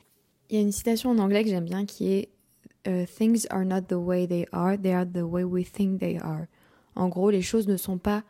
il 0.48 0.56
y 0.56 0.58
a 0.58 0.62
une 0.62 0.72
citation 0.72 1.10
en 1.10 1.18
anglais 1.18 1.44
que 1.44 1.50
j'aime 1.50 1.64
bien 1.64 1.86
qui 1.86 2.12
est 2.12 2.28
euh, 2.86 3.04
Things 3.06 3.46
are 3.50 3.64
not 3.64 3.82
the 3.82 3.94
way 3.94 4.26
they 4.26 4.46
are, 4.52 4.78
they 4.78 4.92
are 4.92 5.06
the 5.06 5.22
way 5.22 5.42
we 5.42 5.70
think 5.70 5.98
they 6.00 6.18
are. 6.18 6.46
En 6.94 7.08
gros, 7.08 7.30
les 7.30 7.42
choses 7.42 7.68
ne 7.68 7.76
sont 7.76 7.98
pas 7.98 8.22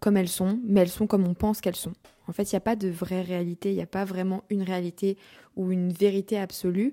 comme 0.00 0.16
elles 0.16 0.28
sont, 0.28 0.60
mais 0.64 0.80
elles 0.80 0.88
sont 0.88 1.06
comme 1.06 1.26
on 1.26 1.34
pense 1.34 1.60
qu'elles 1.60 1.76
sont. 1.76 1.92
En 2.26 2.32
fait, 2.32 2.50
il 2.50 2.54
n'y 2.54 2.58
a 2.58 2.60
pas 2.60 2.76
de 2.76 2.88
vraie 2.88 3.22
réalité, 3.22 3.70
il 3.70 3.76
n'y 3.76 3.82
a 3.82 3.86
pas 3.86 4.04
vraiment 4.04 4.42
une 4.50 4.62
réalité 4.62 5.16
ou 5.56 5.70
une 5.70 5.92
vérité 5.92 6.38
absolue. 6.38 6.92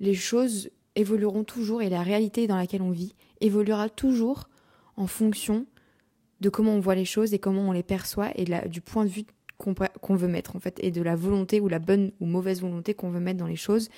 Les 0.00 0.14
choses 0.14 0.70
évolueront 0.96 1.44
toujours 1.44 1.82
et 1.82 1.88
la 1.88 2.02
réalité 2.02 2.46
dans 2.46 2.56
laquelle 2.56 2.82
on 2.82 2.90
vit 2.90 3.14
évoluera 3.40 3.88
toujours 3.88 4.48
en 4.96 5.06
fonction 5.06 5.66
de 6.40 6.48
comment 6.48 6.72
on 6.72 6.80
voit 6.80 6.94
les 6.94 7.04
choses 7.04 7.34
et 7.34 7.38
comment 7.38 7.68
on 7.68 7.72
les 7.72 7.82
perçoit 7.82 8.30
et 8.34 8.44
du 8.68 8.80
point 8.80 9.04
de 9.04 9.10
vue 9.10 9.24
qu'on 9.60 10.16
veut 10.16 10.28
mettre 10.28 10.56
en 10.56 10.60
fait 10.60 10.78
et 10.82 10.90
de 10.90 11.02
la 11.02 11.16
volonté 11.16 11.60
ou 11.60 11.68
la 11.68 11.78
bonne 11.78 12.12
ou 12.20 12.26
mauvaise 12.26 12.60
volonté 12.60 12.94
qu'on 12.94 13.10
veut 13.10 13.20
mettre 13.20 13.38
dans 13.38 13.46
les 13.46 13.56
choses. 13.56 13.88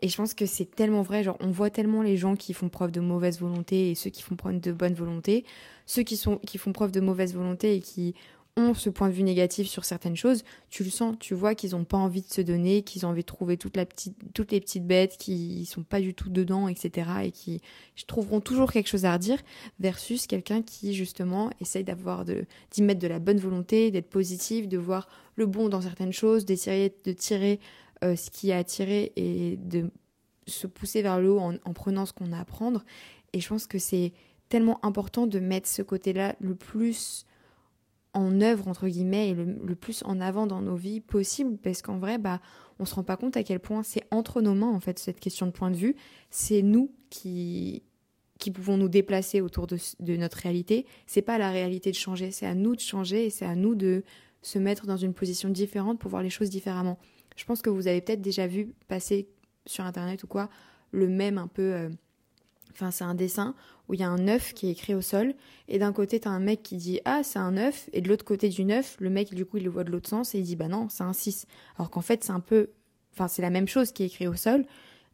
Et 0.00 0.08
je 0.08 0.16
pense 0.16 0.32
que 0.32 0.46
c'est 0.46 0.64
tellement 0.64 1.02
vrai 1.02 1.24
genre 1.24 1.36
on 1.40 1.50
voit 1.50 1.70
tellement 1.70 2.02
les 2.02 2.16
gens 2.16 2.36
qui 2.36 2.54
font 2.54 2.68
preuve 2.68 2.92
de 2.92 3.00
mauvaise 3.00 3.40
volonté 3.40 3.90
et 3.90 3.94
ceux 3.94 4.10
qui 4.10 4.22
font 4.22 4.36
preuve 4.36 4.60
de 4.60 4.72
bonne 4.72 4.94
volonté. 4.94 5.44
Ceux 5.86 6.02
qui 6.02 6.16
sont 6.16 6.36
qui 6.38 6.58
font 6.58 6.72
preuve 6.72 6.92
de 6.92 7.00
mauvaise 7.00 7.34
volonté 7.34 7.74
et 7.74 7.80
qui 7.80 8.14
ce 8.74 8.90
point 8.90 9.08
de 9.08 9.12
vue 9.12 9.22
négatif 9.22 9.68
sur 9.68 9.84
certaines 9.84 10.16
choses, 10.16 10.44
tu 10.70 10.84
le 10.84 10.90
sens, 10.90 11.16
tu 11.18 11.34
vois 11.34 11.54
qu'ils 11.54 11.70
n'ont 11.70 11.84
pas 11.84 11.96
envie 11.96 12.22
de 12.22 12.32
se 12.32 12.40
donner, 12.40 12.82
qu'ils 12.82 13.06
ont 13.06 13.10
envie 13.10 13.22
de 13.22 13.26
trouver 13.26 13.56
toutes 13.56 13.76
les 13.76 13.84
petites 13.84 14.86
bêtes 14.86 15.16
qui 15.18 15.64
sont 15.66 15.82
pas 15.82 16.00
du 16.00 16.14
tout 16.14 16.30
dedans, 16.30 16.68
etc. 16.68 17.10
et 17.24 17.30
qui 17.30 17.60
trouveront 18.06 18.40
toujours 18.40 18.72
quelque 18.72 18.88
chose 18.88 19.04
à 19.04 19.12
redire, 19.12 19.38
versus 19.80 20.26
quelqu'un 20.26 20.62
qui 20.62 20.94
justement 20.94 21.50
essaye 21.60 21.84
d'avoir 21.84 22.24
d'y 22.24 22.82
mettre 22.82 23.00
de 23.00 23.08
la 23.08 23.18
bonne 23.18 23.38
volonté, 23.38 23.90
d'être 23.90 24.10
positif, 24.10 24.68
de 24.68 24.78
voir 24.78 25.08
le 25.36 25.46
bon 25.46 25.68
dans 25.68 25.80
certaines 25.80 26.12
choses, 26.12 26.44
d'essayer 26.44 26.94
de 27.04 27.12
tirer 27.12 27.60
euh, 28.04 28.16
ce 28.16 28.30
qui 28.30 28.52
a 28.52 28.58
attiré 28.58 29.12
et 29.16 29.56
de 29.56 29.90
se 30.46 30.66
pousser 30.66 31.02
vers 31.02 31.20
le 31.20 31.30
haut 31.30 31.40
en 31.40 31.72
prenant 31.74 32.06
ce 32.06 32.12
qu'on 32.12 32.32
a 32.32 32.40
à 32.40 32.44
prendre. 32.44 32.84
Et 33.32 33.40
je 33.40 33.48
pense 33.48 33.66
que 33.66 33.78
c'est 33.78 34.12
tellement 34.48 34.84
important 34.84 35.26
de 35.26 35.38
mettre 35.38 35.68
ce 35.68 35.82
côté-là 35.82 36.34
le 36.40 36.54
plus 36.54 37.26
en 38.14 38.40
œuvre 38.40 38.68
entre 38.68 38.88
guillemets 38.88 39.30
et 39.30 39.34
le, 39.34 39.74
plus 39.74 40.02
en 40.04 40.20
avant 40.20 40.46
dans 40.46 40.60
nos 40.60 40.76
vies 40.76 41.00
possible 41.00 41.58
parce 41.58 41.82
qu'en 41.82 41.98
vrai 41.98 42.18
bah 42.18 42.40
on 42.78 42.84
se 42.84 42.94
rend 42.94 43.04
pas 43.04 43.16
compte 43.16 43.36
à 43.36 43.42
quel 43.42 43.60
point 43.60 43.82
c'est 43.82 44.02
entre 44.10 44.40
nos 44.40 44.54
mains 44.54 44.72
en 44.72 44.80
fait 44.80 44.98
cette 44.98 45.20
question 45.20 45.46
de 45.46 45.52
point 45.52 45.70
de 45.70 45.76
vue. 45.76 45.96
C'est 46.30 46.62
nous 46.62 46.92
qui 47.10 47.82
qui 48.38 48.52
pouvons 48.52 48.76
nous 48.76 48.88
déplacer 48.88 49.40
autour 49.40 49.66
de, 49.66 49.76
notre 50.16 50.38
réalité. 50.38 50.86
C'est 51.06 51.22
pas 51.22 51.38
la 51.38 51.50
réalité 51.50 51.90
de 51.90 51.96
changer 51.96 52.30
c'est 52.30 52.46
à 52.46 52.54
nous 52.54 52.76
de 52.76 52.80
changer 52.80 53.26
et 53.26 53.30
c'est 53.30 53.46
à 53.46 53.54
nous 53.54 53.74
de 53.74 54.04
se 54.42 54.58
mettre 54.58 54.86
dans 54.86 54.96
une 54.96 55.14
position 55.14 55.48
différente 55.48 55.98
pour 55.98 56.10
voir 56.10 56.22
les 56.22 56.30
choses 56.30 56.50
différemment. 56.50 56.98
Je 57.36 57.44
pense 57.44 57.62
que 57.62 57.70
vous 57.70 57.88
avez 57.88 58.00
peut-être 58.00 58.22
déjà 58.22 58.46
vu 58.46 58.72
passer 58.86 59.28
sur 59.66 59.84
internet 59.84 60.22
ou 60.22 60.26
quoi 60.26 60.48
le 60.90 61.08
même 61.08 61.38
un 61.38 61.48
peu 61.48 61.74
euh, 61.74 61.88
enfin 62.78 62.90
c'est 62.92 63.04
un 63.04 63.14
dessin 63.14 63.54
où 63.88 63.94
il 63.94 64.00
y 64.00 64.04
a 64.04 64.08
un 64.08 64.28
œuf 64.28 64.54
qui 64.54 64.68
est 64.68 64.70
écrit 64.70 64.94
au 64.94 65.00
sol, 65.00 65.34
et 65.66 65.78
d'un 65.78 65.92
côté 65.92 66.20
t'as 66.20 66.30
un 66.30 66.38
mec 66.38 66.62
qui 66.62 66.76
dit 66.76 67.00
ah 67.04 67.22
c'est 67.24 67.38
un 67.38 67.56
œuf, 67.56 67.90
et 67.92 68.00
de 68.00 68.08
l'autre 68.08 68.24
côté 68.24 68.48
du 68.48 68.70
œuf, 68.70 68.96
le 69.00 69.10
mec 69.10 69.34
du 69.34 69.44
coup 69.44 69.56
il 69.56 69.64
le 69.64 69.70
voit 69.70 69.84
de 69.84 69.90
l'autre 69.90 70.08
sens 70.08 70.34
et 70.34 70.38
il 70.38 70.44
dit 70.44 70.56
bah 70.56 70.68
non 70.68 70.88
c'est 70.88 71.02
un 71.02 71.12
6. 71.12 71.46
Alors 71.76 71.90
qu'en 71.90 72.00
fait 72.00 72.22
c'est 72.22 72.32
un 72.32 72.40
peu, 72.40 72.70
enfin 73.12 73.26
c'est 73.26 73.42
la 73.42 73.50
même 73.50 73.66
chose 73.66 73.92
qui 73.92 74.04
est 74.04 74.06
écrit 74.06 74.28
au 74.28 74.34
sol, 74.34 74.64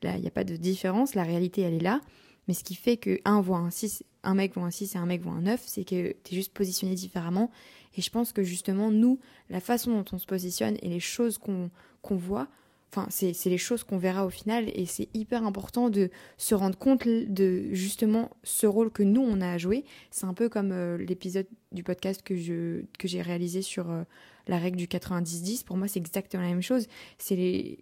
là 0.02 0.16
il 0.16 0.21
n'y 0.21 0.28
a 0.28 0.33
pas 0.33 0.44
de 0.44 0.56
différence, 0.56 1.14
la 1.14 1.23
réalité 1.23 1.62
elle 1.62 1.75
est 1.75 1.80
là, 1.80 2.00
mais 2.47 2.54
ce 2.54 2.64
qui 2.64 2.75
fait 2.75 2.99
que 2.99 3.18
un 3.25 3.40
voit 3.40 3.59
un 3.59 3.71
6, 3.71 4.04
un 4.25 4.35
mec 4.35 4.54
voit 4.54 4.64
un 4.64 4.71
6 4.71 4.94
et 4.94 4.99
un 4.99 5.06
mec 5.06 5.23
voit 5.23 5.33
un 5.33 5.42
9, 5.42 5.62
c'est 5.64 5.85
que 5.85 6.12
t'es 6.12 6.35
juste 6.35 6.52
positionné 6.52 6.94
différemment, 6.94 7.50
et 7.97 8.02
je 8.02 8.11
pense 8.11 8.33
que 8.33 8.42
justement 8.42 8.90
nous, 8.90 9.18
la 9.49 9.61
façon 9.61 9.92
dont 9.92 10.04
on 10.12 10.18
se 10.18 10.26
positionne 10.26 10.76
et 10.83 10.88
les 10.88 11.00
choses 11.00 11.38
qu'on 11.38 11.71
qu'on 12.02 12.16
voit, 12.16 12.49
Enfin, 12.97 13.09
c'est 13.11 13.51
les 13.51 13.59
choses 13.59 13.83
qu'on 13.83 13.99
verra 13.99 14.25
au 14.25 14.31
final 14.31 14.71
et 14.73 14.87
c'est 14.87 15.09
hyper 15.15 15.45
important 15.45 15.91
de 15.91 16.11
se 16.37 16.55
rendre 16.55 16.79
compte 16.79 17.09
de 17.09 17.67
justement 17.73 18.31
ce 18.45 18.69
rôle 18.69 18.93
que 18.93 19.03
nous 19.03 19.21
on 19.21 19.41
a 19.41 19.51
à 19.51 19.59
jouer. 19.59 19.85
C'est 20.13 20.27
un 20.27 20.35
peu 20.35 20.49
comme 20.49 20.71
euh, 20.71 20.97
l'épisode 20.99 21.49
du 21.73 21.83
podcast 21.83 22.23
que 22.23 22.37
je 22.37 22.83
que 22.97 23.09
j'ai 23.09 23.21
réalisé 23.21 23.63
sur 23.63 23.91
euh, 23.91 24.05
la 24.47 24.59
règle 24.59 24.77
du 24.77 24.87
90-10. 24.87 25.65
Pour 25.65 25.77
moi, 25.77 25.89
c'est 25.89 25.99
exactement 25.99 26.45
la 26.45 26.51
même 26.51 26.63
chose. 26.63 26.87
C'est 27.19 27.79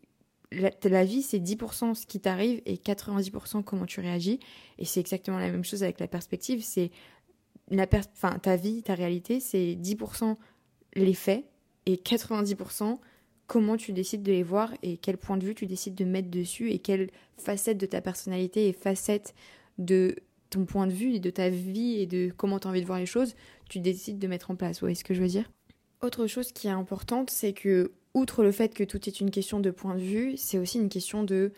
la, 0.50 1.04
vie, 1.04 1.22
c'est 1.22 1.40
10% 1.40 1.94
ce 1.94 2.06
qui 2.06 2.18
t'arrive 2.18 2.62
et 2.64 2.76
90% 2.76 3.64
comment 3.64 3.84
tu 3.84 4.00
réagis. 4.00 4.40
Et 4.78 4.86
c'est 4.86 5.00
exactement 5.00 5.38
la 5.38 5.50
même 5.50 5.64
chose 5.64 5.82
avec 5.82 6.00
la 6.00 6.08
perspective. 6.08 6.62
C'est 6.62 6.90
enfin, 7.70 8.38
ta 8.38 8.56
vie, 8.56 8.82
ta 8.82 8.94
réalité, 8.94 9.40
c'est 9.40 9.74
10% 9.74 10.36
les 10.94 11.14
faits 11.14 11.44
et 11.84 11.96
90% 11.96 12.98
comment 13.52 13.76
tu 13.76 13.92
décides 13.92 14.22
de 14.22 14.32
les 14.32 14.42
voir 14.42 14.72
et 14.82 14.96
quel 14.96 15.18
point 15.18 15.36
de 15.36 15.44
vue 15.44 15.54
tu 15.54 15.66
décides 15.66 15.94
de 15.94 16.06
mettre 16.06 16.30
dessus 16.30 16.70
et 16.70 16.78
quelle 16.78 17.10
facette 17.36 17.76
de 17.76 17.84
ta 17.84 18.00
personnalité 18.00 18.66
et 18.66 18.72
facette 18.72 19.34
de 19.76 20.16
ton 20.48 20.64
point 20.64 20.86
de 20.86 20.92
vue 20.92 21.12
et 21.12 21.20
de 21.20 21.28
ta 21.28 21.50
vie 21.50 22.00
et 22.00 22.06
de 22.06 22.32
comment 22.34 22.58
tu 22.58 22.66
as 22.66 22.70
envie 22.70 22.80
de 22.80 22.86
voir 22.86 22.98
les 22.98 23.04
choses, 23.04 23.34
tu 23.68 23.78
décides 23.78 24.18
de 24.18 24.26
mettre 24.26 24.50
en 24.50 24.56
place. 24.56 24.76
Vous 24.76 24.86
voyez 24.86 24.94
ce 24.94 25.04
que 25.04 25.12
je 25.12 25.20
veux 25.20 25.28
dire 25.28 25.50
Autre 26.00 26.26
chose 26.26 26.50
qui 26.52 26.66
est 26.66 26.70
importante, 26.70 27.28
c'est 27.28 27.52
que 27.52 27.92
outre 28.14 28.42
le 28.42 28.52
fait 28.52 28.72
que 28.72 28.84
tout 28.84 29.06
est 29.06 29.20
une 29.20 29.30
question 29.30 29.60
de 29.60 29.70
point 29.70 29.96
de 29.96 30.00
vue, 30.00 30.38
c'est 30.38 30.56
aussi 30.56 30.78
une 30.78 30.88
question 30.88 31.22
de 31.22 31.52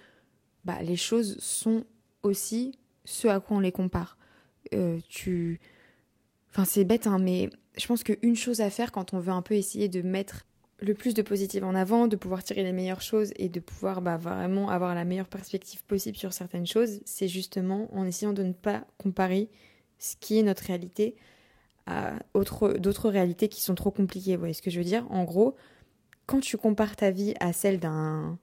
bah, 0.64 0.82
les 0.82 0.96
choses 0.96 1.38
sont 1.38 1.84
aussi 2.24 2.76
ce 3.04 3.28
à 3.28 3.38
quoi 3.38 3.58
on 3.58 3.60
les 3.60 3.70
compare. 3.70 4.18
Euh, 4.74 4.98
tu. 5.08 5.60
C'est 6.64 6.84
bête, 6.84 7.06
hein, 7.06 7.20
mais 7.20 7.50
je 7.78 7.86
pense 7.86 8.02
qu'une 8.02 8.34
chose 8.34 8.60
à 8.60 8.70
faire 8.70 8.90
quand 8.90 9.14
on 9.14 9.20
veut 9.20 9.32
un 9.32 9.42
peu 9.42 9.54
essayer 9.54 9.88
de 9.88 10.02
mettre 10.02 10.44
le 10.84 10.94
plus 10.94 11.14
de 11.14 11.22
positif 11.22 11.62
en 11.62 11.74
avant, 11.74 12.06
de 12.06 12.16
pouvoir 12.16 12.42
tirer 12.42 12.62
les 12.62 12.72
meilleures 12.72 13.00
choses 13.00 13.32
et 13.36 13.48
de 13.48 13.60
pouvoir 13.60 14.02
bah, 14.02 14.16
vraiment 14.16 14.70
avoir 14.70 14.94
la 14.94 15.04
meilleure 15.04 15.28
perspective 15.28 15.84
possible 15.84 16.16
sur 16.16 16.32
certaines 16.32 16.66
choses, 16.66 17.00
c'est 17.04 17.28
justement 17.28 17.88
en 17.92 18.06
essayant 18.06 18.32
de 18.32 18.42
ne 18.42 18.52
pas 18.52 18.84
comparer 18.98 19.50
ce 19.98 20.16
qui 20.16 20.38
est 20.38 20.42
notre 20.42 20.64
réalité 20.64 21.16
à 21.86 22.14
d'autres 22.34 23.08
réalités 23.10 23.48
qui 23.48 23.60
sont 23.60 23.74
trop 23.74 23.90
compliquées. 23.90 24.36
Vous 24.36 24.40
voyez 24.40 24.54
ce 24.54 24.62
que 24.62 24.70
je 24.70 24.78
veux 24.78 24.84
dire? 24.84 25.06
En 25.10 25.24
gros, 25.24 25.54
quand 26.26 26.40
tu 26.40 26.56
compares 26.56 26.96
ta 26.96 27.10
vie 27.10 27.34
à 27.40 27.52
celle 27.52 27.78
d'un 27.78 28.38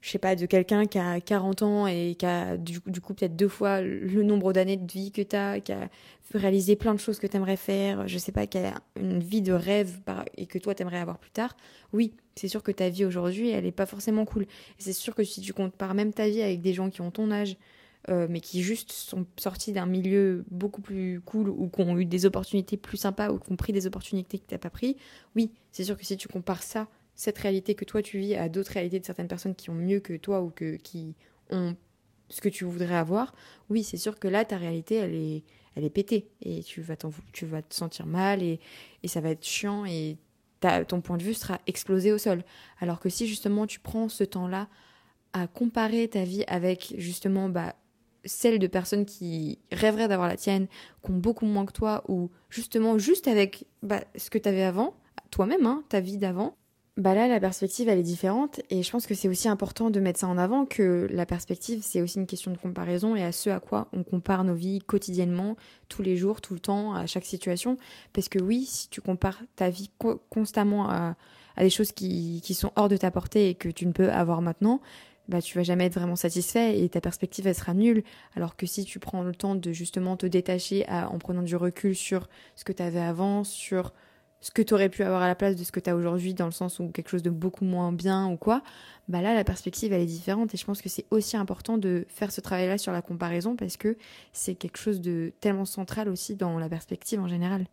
je 0.00 0.10
sais 0.10 0.18
pas, 0.18 0.36
de 0.36 0.46
quelqu'un 0.46 0.86
qui 0.86 0.98
a 0.98 1.20
40 1.20 1.62
ans 1.62 1.86
et 1.86 2.14
qui 2.18 2.26
a 2.26 2.56
du, 2.56 2.80
coup 2.80 3.14
peut-être 3.14 3.36
deux 3.36 3.48
fois 3.48 3.80
le 3.80 4.22
nombre 4.22 4.52
d'années 4.52 4.76
de 4.76 4.90
vie 4.90 5.10
que 5.10 5.22
tu 5.22 5.34
as, 5.34 5.60
qui 5.60 5.72
a 5.72 5.88
réalisé 6.34 6.76
plein 6.76 6.94
de 6.94 7.00
choses 7.00 7.18
que 7.18 7.26
tu 7.26 7.36
aimerais 7.36 7.56
faire, 7.56 8.06
je 8.06 8.18
sais 8.18 8.32
pas, 8.32 8.46
qui 8.46 8.58
a 8.58 8.74
une 8.96 9.20
vie 9.20 9.42
de 9.42 9.52
rêve 9.52 9.98
et 10.36 10.46
que 10.46 10.58
toi 10.58 10.74
tu 10.74 10.82
aimerais 10.82 10.98
avoir 10.98 11.18
plus 11.18 11.30
tard, 11.30 11.56
oui, 11.92 12.12
c'est 12.36 12.48
sûr 12.48 12.62
que 12.62 12.70
ta 12.70 12.88
vie 12.88 13.04
aujourd'hui, 13.04 13.50
elle 13.50 13.64
n'est 13.64 13.72
pas 13.72 13.86
forcément 13.86 14.24
cool. 14.24 14.46
C'est 14.78 14.92
sûr 14.92 15.14
que 15.14 15.24
si 15.24 15.40
tu 15.40 15.52
compares 15.52 15.94
même 15.94 16.12
ta 16.12 16.28
vie 16.28 16.42
avec 16.42 16.60
des 16.60 16.74
gens 16.74 16.90
qui 16.90 17.00
ont 17.00 17.10
ton 17.10 17.30
âge, 17.30 17.56
euh, 18.10 18.26
mais 18.30 18.40
qui 18.40 18.62
juste 18.62 18.92
sont 18.92 19.26
sortis 19.36 19.72
d'un 19.72 19.84
milieu 19.84 20.44
beaucoup 20.50 20.80
plus 20.80 21.20
cool 21.26 21.48
ou 21.48 21.68
qui 21.68 21.82
ont 21.82 21.98
eu 21.98 22.04
des 22.04 22.24
opportunités 22.26 22.76
plus 22.76 22.96
sympas 22.96 23.30
ou 23.30 23.38
qui 23.38 23.52
ont 23.52 23.56
pris 23.56 23.72
des 23.72 23.86
opportunités 23.86 24.38
que 24.38 24.46
tu 24.46 24.54
n'as 24.54 24.58
pas 24.58 24.70
pris, 24.70 24.96
oui, 25.34 25.50
c'est 25.72 25.84
sûr 25.84 25.96
que 25.96 26.04
si 26.04 26.16
tu 26.16 26.28
compares 26.28 26.62
ça 26.62 26.86
cette 27.18 27.38
réalité 27.38 27.74
que 27.74 27.84
toi 27.84 28.00
tu 28.00 28.20
vis 28.20 28.36
à 28.36 28.48
d'autres 28.48 28.70
réalités 28.70 29.00
de 29.00 29.04
certaines 29.04 29.26
personnes 29.26 29.56
qui 29.56 29.70
ont 29.70 29.74
mieux 29.74 29.98
que 29.98 30.16
toi 30.16 30.40
ou 30.40 30.50
que, 30.50 30.76
qui 30.76 31.16
ont 31.50 31.74
ce 32.28 32.40
que 32.40 32.48
tu 32.48 32.64
voudrais 32.64 32.94
avoir, 32.94 33.34
oui, 33.70 33.82
c'est 33.82 33.96
sûr 33.96 34.18
que 34.18 34.28
là, 34.28 34.44
ta 34.44 34.56
réalité, 34.56 34.96
elle 34.96 35.14
est, 35.14 35.42
elle 35.74 35.84
est 35.84 35.90
pétée. 35.90 36.28
Et 36.42 36.62
tu 36.62 36.80
vas, 36.80 36.94
tu 37.32 37.46
vas 37.46 37.62
te 37.62 37.74
sentir 37.74 38.06
mal 38.06 38.42
et, 38.42 38.60
et 39.02 39.08
ça 39.08 39.20
va 39.20 39.30
être 39.30 39.44
chiant 39.44 39.84
et 39.84 40.16
ton 40.86 41.00
point 41.00 41.16
de 41.16 41.24
vue 41.24 41.34
sera 41.34 41.58
explosé 41.66 42.12
au 42.12 42.18
sol. 42.18 42.44
Alors 42.80 43.00
que 43.00 43.08
si 43.08 43.26
justement 43.26 43.66
tu 43.66 43.80
prends 43.80 44.08
ce 44.08 44.24
temps-là 44.24 44.68
à 45.32 45.46
comparer 45.48 46.06
ta 46.06 46.22
vie 46.22 46.44
avec 46.46 46.94
justement 46.98 47.48
bah, 47.48 47.74
celle 48.24 48.60
de 48.60 48.66
personnes 48.68 49.06
qui 49.06 49.58
rêveraient 49.72 50.08
d'avoir 50.08 50.28
la 50.28 50.36
tienne, 50.36 50.68
qui 51.04 51.10
ont 51.10 51.16
beaucoup 51.18 51.46
moins 51.46 51.66
que 51.66 51.72
toi, 51.72 52.04
ou 52.06 52.30
justement 52.48 52.98
juste 52.98 53.26
avec 53.26 53.66
bah, 53.82 54.04
ce 54.16 54.30
que 54.30 54.38
tu 54.38 54.48
avais 54.48 54.62
avant, 54.62 54.94
toi-même, 55.30 55.66
hein, 55.66 55.82
ta 55.88 56.00
vie 56.00 56.18
d'avant, 56.18 56.56
bah 56.98 57.14
là, 57.14 57.28
la 57.28 57.38
perspective, 57.38 57.88
elle 57.88 58.00
est 58.00 58.02
différente. 58.02 58.60
Et 58.70 58.82
je 58.82 58.90
pense 58.90 59.06
que 59.06 59.14
c'est 59.14 59.28
aussi 59.28 59.48
important 59.48 59.88
de 59.88 60.00
mettre 60.00 60.18
ça 60.18 60.26
en 60.26 60.36
avant, 60.36 60.66
que 60.66 61.06
la 61.12 61.26
perspective, 61.26 61.78
c'est 61.80 62.02
aussi 62.02 62.18
une 62.18 62.26
question 62.26 62.50
de 62.50 62.58
comparaison 62.58 63.14
et 63.14 63.22
à 63.22 63.30
ce 63.30 63.50
à 63.50 63.60
quoi 63.60 63.86
on 63.92 64.02
compare 64.02 64.42
nos 64.42 64.56
vies 64.56 64.80
quotidiennement, 64.80 65.56
tous 65.88 66.02
les 66.02 66.16
jours, 66.16 66.40
tout 66.40 66.54
le 66.54 66.60
temps, 66.60 66.94
à 66.94 67.06
chaque 67.06 67.24
situation. 67.24 67.76
Parce 68.12 68.28
que 68.28 68.40
oui, 68.40 68.64
si 68.64 68.88
tu 68.88 69.00
compares 69.00 69.40
ta 69.54 69.70
vie 69.70 69.90
constamment 70.28 70.90
à, 70.90 71.14
des 71.60 71.70
choses 71.70 71.92
qui, 71.92 72.40
qui, 72.42 72.54
sont 72.54 72.72
hors 72.74 72.88
de 72.88 72.96
ta 72.96 73.12
portée 73.12 73.48
et 73.50 73.54
que 73.54 73.68
tu 73.68 73.86
ne 73.86 73.92
peux 73.92 74.10
avoir 74.10 74.42
maintenant, 74.42 74.80
bah 75.28 75.40
tu 75.40 75.56
vas 75.56 75.62
jamais 75.62 75.84
être 75.84 75.94
vraiment 75.94 76.16
satisfait 76.16 76.80
et 76.80 76.88
ta 76.88 77.02
perspective 77.02 77.46
elle 77.46 77.54
sera 77.54 77.74
nulle 77.74 78.02
alors 78.34 78.56
que 78.56 78.64
si 78.64 78.86
tu 78.86 78.98
prends 78.98 79.22
le 79.22 79.34
temps 79.34 79.54
de 79.54 79.72
justement 79.72 80.16
te 80.16 80.24
détacher 80.24 80.86
en 80.88 81.18
prenant 81.18 81.42
du 81.42 81.54
recul 81.54 81.94
sur 81.94 82.30
ce 82.56 82.64
que 82.64 82.72
tu 82.72 82.82
avais 82.82 83.00
avant 83.00 83.44
sur 83.44 83.92
ce 84.40 84.50
que 84.50 84.62
tu 84.62 84.74
aurais 84.74 84.88
pu 84.88 85.02
avoir 85.02 85.22
à 85.22 85.26
la 85.26 85.34
place 85.34 85.56
de 85.56 85.64
ce 85.64 85.72
que 85.72 85.80
tu 85.80 85.90
as 85.90 85.96
aujourd'hui, 85.96 86.34
dans 86.34 86.46
le 86.46 86.52
sens 86.52 86.78
où 86.78 86.88
quelque 86.88 87.08
chose 87.08 87.22
de 87.22 87.30
beaucoup 87.30 87.64
moins 87.64 87.92
bien 87.92 88.28
ou 88.28 88.36
quoi, 88.36 88.62
bah 89.08 89.20
là, 89.20 89.34
la 89.34 89.44
perspective, 89.44 89.92
elle 89.92 90.02
est 90.02 90.06
différente. 90.06 90.54
Et 90.54 90.56
je 90.56 90.64
pense 90.64 90.82
que 90.82 90.88
c'est 90.88 91.06
aussi 91.10 91.36
important 91.36 91.78
de 91.78 92.04
faire 92.08 92.30
ce 92.30 92.40
travail-là 92.40 92.78
sur 92.78 92.92
la 92.92 93.02
comparaison 93.02 93.56
parce 93.56 93.76
que 93.76 93.96
c'est 94.32 94.54
quelque 94.54 94.78
chose 94.78 95.00
de 95.00 95.32
tellement 95.40 95.64
central 95.64 96.08
aussi 96.08 96.36
dans 96.36 96.58
la 96.58 96.68
perspective 96.68 97.20
en 97.20 97.28
général. 97.28 97.66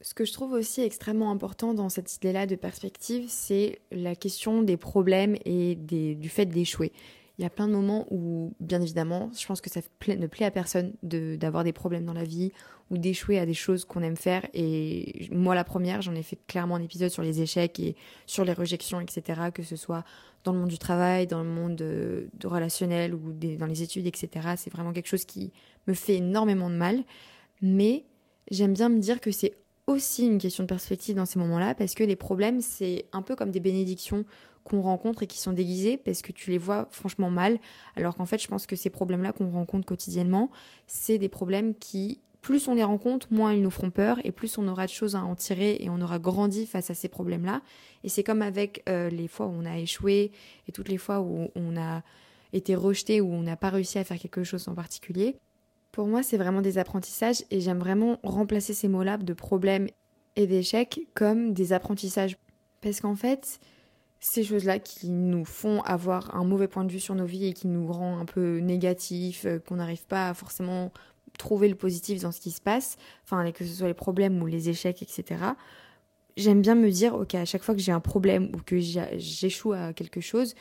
Ce 0.00 0.14
que 0.14 0.24
je 0.24 0.32
trouve 0.32 0.52
aussi 0.52 0.82
extrêmement 0.82 1.30
important 1.30 1.74
dans 1.74 1.88
cette 1.88 2.14
idée-là 2.16 2.46
de 2.46 2.54
perspective, 2.54 3.26
c'est 3.28 3.80
la 3.90 4.14
question 4.14 4.62
des 4.62 4.76
problèmes 4.76 5.36
et 5.44 5.74
des, 5.74 6.14
du 6.14 6.28
fait 6.28 6.46
d'échouer 6.46 6.92
il 7.38 7.42
y 7.42 7.44
a 7.44 7.50
plein 7.50 7.68
de 7.68 7.72
moments 7.72 8.06
où, 8.10 8.54
bien 8.60 8.80
évidemment, 8.80 9.30
je 9.38 9.46
pense 9.46 9.60
que 9.60 9.68
ça 9.68 9.80
ne 10.08 10.26
plaît 10.26 10.46
à 10.46 10.50
personne 10.50 10.94
d'avoir 11.02 11.64
des 11.64 11.72
problèmes 11.72 12.04
dans 12.04 12.14
la 12.14 12.24
vie 12.24 12.52
ou 12.90 12.98
d'échouer 12.98 13.38
à 13.38 13.46
des 13.46 13.54
choses 13.54 13.84
qu'on 13.84 14.02
aime 14.02 14.16
faire. 14.16 14.46
Et 14.54 15.28
moi, 15.32 15.54
la 15.54 15.64
première, 15.64 16.02
j'en 16.02 16.14
ai 16.14 16.22
fait 16.22 16.38
clairement 16.46 16.76
un 16.76 16.82
épisode 16.82 17.10
sur 17.10 17.22
les 17.22 17.40
échecs 17.42 17.80
et 17.80 17.96
sur 18.26 18.44
les 18.44 18.52
rejections, 18.52 19.00
etc., 19.00 19.50
que 19.52 19.62
ce 19.62 19.76
soit 19.76 20.04
dans 20.44 20.52
le 20.52 20.60
monde 20.60 20.68
du 20.68 20.78
travail, 20.78 21.26
dans 21.26 21.42
le 21.42 21.48
monde 21.48 21.74
de, 21.74 22.28
relationnel 22.44 23.14
ou 23.14 23.32
dans 23.32 23.66
les 23.66 23.82
études, 23.82 24.06
etc. 24.06 24.54
C'est 24.56 24.72
vraiment 24.72 24.92
quelque 24.92 25.08
chose 25.08 25.24
qui 25.24 25.52
me 25.86 25.94
fait 25.94 26.16
énormément 26.16 26.70
de 26.70 26.76
mal. 26.76 27.02
Mais 27.60 28.04
j'aime 28.50 28.72
bien 28.72 28.88
me 28.88 29.00
dire 29.00 29.20
que 29.20 29.32
c'est 29.32 29.54
aussi 29.86 30.26
une 30.26 30.38
question 30.38 30.64
de 30.64 30.68
perspective 30.68 31.16
dans 31.16 31.26
ces 31.26 31.38
moments-là 31.38 31.74
parce 31.74 31.94
que 31.94 32.04
les 32.04 32.16
problèmes, 32.16 32.60
c'est 32.60 33.06
un 33.12 33.22
peu 33.22 33.34
comme 33.36 33.50
des 33.50 33.60
bénédictions 33.60 34.24
qu'on 34.66 34.80
rencontre 34.80 35.22
et 35.22 35.26
qui 35.26 35.38
sont 35.38 35.52
déguisés 35.52 35.96
parce 35.96 36.22
que 36.22 36.32
tu 36.32 36.50
les 36.50 36.58
vois 36.58 36.88
franchement 36.90 37.30
mal. 37.30 37.58
Alors 37.94 38.16
qu'en 38.16 38.26
fait, 38.26 38.42
je 38.42 38.48
pense 38.48 38.66
que 38.66 38.74
ces 38.74 38.90
problèmes-là 38.90 39.32
qu'on 39.32 39.50
rencontre 39.50 39.86
quotidiennement, 39.86 40.50
c'est 40.86 41.18
des 41.18 41.28
problèmes 41.28 41.74
qui, 41.74 42.20
plus 42.46 42.68
on 42.68 42.74
les 42.74 42.84
rencontre, 42.84 43.26
moins 43.32 43.52
ils 43.52 43.60
nous 43.60 43.72
feront 43.72 43.90
peur 43.90 44.20
et 44.22 44.30
plus 44.30 44.56
on 44.56 44.68
aura 44.68 44.86
de 44.86 44.92
choses 44.92 45.16
à 45.16 45.24
en 45.24 45.34
tirer 45.34 45.78
et 45.80 45.90
on 45.90 46.00
aura 46.00 46.20
grandi 46.20 46.64
face 46.64 46.90
à 46.90 46.94
ces 46.94 47.08
problèmes-là. 47.08 47.60
Et 48.04 48.08
c'est 48.08 48.22
comme 48.22 48.40
avec 48.40 48.84
euh, 48.88 49.10
les 49.10 49.26
fois 49.26 49.46
où 49.46 49.50
on 49.50 49.64
a 49.64 49.76
échoué 49.78 50.30
et 50.68 50.70
toutes 50.70 50.88
les 50.88 50.96
fois 50.96 51.20
où 51.22 51.48
on 51.56 51.76
a 51.76 52.04
été 52.52 52.76
rejeté 52.76 53.20
ou 53.20 53.32
on 53.32 53.42
n'a 53.42 53.56
pas 53.56 53.70
réussi 53.70 53.98
à 53.98 54.04
faire 54.04 54.16
quelque 54.16 54.44
chose 54.44 54.68
en 54.68 54.76
particulier. 54.76 55.40
Pour 55.90 56.06
moi, 56.06 56.22
c'est 56.22 56.36
vraiment 56.36 56.60
des 56.60 56.78
apprentissages 56.78 57.42
et 57.50 57.60
j'aime 57.60 57.80
vraiment 57.80 58.20
remplacer 58.22 58.74
ces 58.74 58.86
mots-là 58.86 59.16
de 59.16 59.32
problèmes 59.32 59.88
et 60.36 60.46
d'échecs 60.46 61.00
comme 61.14 61.52
des 61.52 61.72
apprentissages. 61.72 62.36
Parce 62.80 63.00
qu'en 63.00 63.16
fait, 63.16 63.58
ces 64.20 64.44
choses-là 64.44 64.78
qui 64.78 65.10
nous 65.10 65.44
font 65.44 65.80
avoir 65.82 66.32
un 66.36 66.44
mauvais 66.44 66.68
point 66.68 66.84
de 66.84 66.92
vue 66.92 67.00
sur 67.00 67.16
nos 67.16 67.26
vies 67.26 67.46
et 67.46 67.52
qui 67.54 67.66
nous 67.66 67.92
rend 67.92 68.20
un 68.20 68.24
peu 68.24 68.58
négatifs, 68.58 69.46
euh, 69.46 69.58
qu'on 69.58 69.76
n'arrive 69.76 70.06
pas 70.06 70.32
forcément 70.32 70.92
trouver 71.38 71.68
le 71.68 71.74
positif 71.74 72.22
dans 72.22 72.32
ce 72.32 72.40
qui 72.40 72.50
se 72.50 72.60
passe, 72.60 72.96
enfin 73.24 73.50
que 73.52 73.64
ce 73.64 73.74
soit 73.74 73.88
les 73.88 73.94
problèmes 73.94 74.42
ou 74.42 74.46
les 74.46 74.68
échecs, 74.68 75.02
etc. 75.02 75.40
J'aime 76.36 76.60
bien 76.60 76.74
me 76.74 76.90
dire, 76.90 77.14
ok, 77.14 77.34
à 77.34 77.44
chaque 77.44 77.62
fois 77.62 77.74
que 77.74 77.80
j'ai 77.80 77.92
un 77.92 78.00
problème 78.00 78.50
ou 78.54 78.58
que 78.64 78.78
j'échoue 78.78 79.72
à 79.72 79.92
quelque 79.92 80.20
chose, 80.20 80.54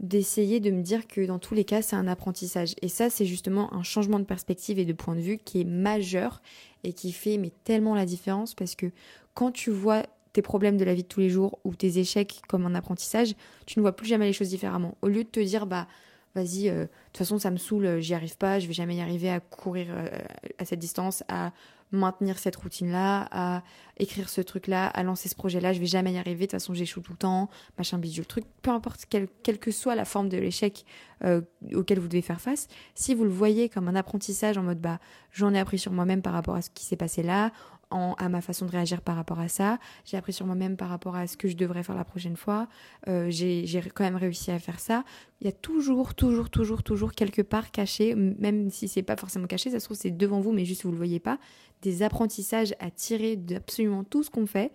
d'essayer 0.00 0.60
de 0.60 0.70
me 0.70 0.82
dire 0.82 1.08
que 1.08 1.26
dans 1.26 1.38
tous 1.38 1.54
les 1.54 1.64
cas, 1.64 1.82
c'est 1.82 1.96
un 1.96 2.06
apprentissage. 2.06 2.74
Et 2.82 2.88
ça, 2.88 3.10
c'est 3.10 3.26
justement 3.26 3.72
un 3.74 3.82
changement 3.82 4.20
de 4.20 4.24
perspective 4.24 4.78
et 4.78 4.84
de 4.84 4.92
point 4.92 5.16
de 5.16 5.20
vue 5.20 5.38
qui 5.38 5.60
est 5.60 5.64
majeur 5.64 6.40
et 6.84 6.92
qui 6.92 7.12
fait 7.12 7.36
mais 7.36 7.50
tellement 7.64 7.94
la 7.94 8.06
différence 8.06 8.54
parce 8.54 8.76
que 8.76 8.86
quand 9.34 9.50
tu 9.50 9.70
vois 9.70 10.04
tes 10.32 10.42
problèmes 10.42 10.76
de 10.76 10.84
la 10.84 10.94
vie 10.94 11.02
de 11.02 11.08
tous 11.08 11.20
les 11.20 11.30
jours 11.30 11.58
ou 11.64 11.74
tes 11.74 11.98
échecs 11.98 12.42
comme 12.48 12.64
un 12.64 12.74
apprentissage, 12.74 13.34
tu 13.66 13.78
ne 13.78 13.82
vois 13.82 13.96
plus 13.96 14.06
jamais 14.06 14.26
les 14.26 14.32
choses 14.32 14.50
différemment. 14.50 14.96
Au 15.02 15.08
lieu 15.08 15.24
de 15.24 15.28
te 15.28 15.40
dire, 15.40 15.66
bah, 15.66 15.88
vas-y, 16.38 16.68
euh, 16.68 16.82
de 16.82 16.88
toute 17.12 17.18
façon, 17.18 17.38
ça 17.38 17.50
me 17.50 17.56
saoule, 17.56 18.00
j'y 18.00 18.14
arrive 18.14 18.36
pas, 18.36 18.58
je 18.58 18.66
vais 18.66 18.72
jamais 18.72 18.96
y 18.96 19.00
arriver 19.00 19.30
à 19.30 19.40
courir 19.40 19.86
euh, 19.90 20.08
à 20.58 20.64
cette 20.64 20.78
distance, 20.78 21.24
à 21.28 21.52
maintenir 21.90 22.38
cette 22.38 22.56
routine-là, 22.56 23.28
à 23.30 23.62
écrire 23.98 24.28
ce 24.28 24.40
truc-là, 24.40 24.86
à 24.88 25.02
lancer 25.02 25.28
ce 25.28 25.34
projet-là, 25.34 25.72
je 25.72 25.80
vais 25.80 25.86
jamais 25.86 26.12
y 26.12 26.18
arriver, 26.18 26.40
de 26.40 26.50
toute 26.50 26.52
façon, 26.52 26.74
j'échoue 26.74 27.00
tout 27.00 27.12
le 27.12 27.18
temps, 27.18 27.48
machin 27.78 27.98
bidule, 27.98 28.22
le 28.22 28.26
truc, 28.26 28.44
peu 28.62 28.70
importe 28.70 29.06
quelle, 29.08 29.28
que 29.58 29.70
soit 29.70 29.94
la 29.94 30.04
forme 30.04 30.28
de 30.28 30.36
l'échec 30.36 30.84
euh, 31.24 31.40
auquel 31.74 31.98
vous 31.98 32.08
devez 32.08 32.22
faire 32.22 32.40
face, 32.40 32.68
si 32.94 33.14
vous 33.14 33.24
le 33.24 33.30
voyez 33.30 33.68
comme 33.68 33.88
un 33.88 33.94
apprentissage 33.94 34.58
en 34.58 34.62
mode, 34.62 34.80
bah, 34.80 34.98
j'en 35.32 35.54
ai 35.54 35.58
appris 35.58 35.78
sur 35.78 35.92
moi-même 35.92 36.22
par 36.22 36.34
rapport 36.34 36.54
à 36.54 36.62
ce 36.62 36.70
qui 36.70 36.84
s'est 36.84 36.96
passé 36.96 37.22
là, 37.22 37.52
à 37.90 38.28
ma 38.28 38.40
façon 38.40 38.66
de 38.66 38.70
réagir 38.70 39.00
par 39.00 39.16
rapport 39.16 39.40
à 39.40 39.48
ça. 39.48 39.78
J'ai 40.04 40.16
appris 40.16 40.32
sur 40.32 40.46
moi-même 40.46 40.76
par 40.76 40.88
rapport 40.88 41.16
à 41.16 41.26
ce 41.26 41.36
que 41.36 41.48
je 41.48 41.56
devrais 41.56 41.82
faire 41.82 41.96
la 41.96 42.04
prochaine 42.04 42.36
fois. 42.36 42.68
Euh, 43.08 43.28
j'ai 43.30 43.64
quand 43.94 44.04
même 44.04 44.16
réussi 44.16 44.50
à 44.50 44.58
faire 44.58 44.80
ça. 44.80 45.04
Il 45.40 45.46
y 45.46 45.48
a 45.48 45.52
toujours, 45.52 46.14
toujours, 46.14 46.50
toujours, 46.50 46.82
toujours 46.82 47.12
quelque 47.12 47.42
part 47.42 47.70
caché, 47.70 48.14
même 48.14 48.70
si 48.70 48.88
c'est 48.88 49.02
pas 49.02 49.16
forcément 49.16 49.46
caché, 49.46 49.70
ça 49.70 49.80
se 49.80 49.84
trouve 49.84 49.96
c'est 49.96 50.10
devant 50.10 50.40
vous, 50.40 50.52
mais 50.52 50.64
juste 50.64 50.84
vous 50.84 50.90
le 50.90 50.96
voyez 50.96 51.20
pas, 51.20 51.38
des 51.82 52.02
apprentissages 52.02 52.74
à 52.80 52.90
tirer 52.90 53.36
d'absolument 53.36 54.04
tout 54.04 54.22
ce 54.22 54.30
qu'on 54.30 54.46
fait 54.46 54.72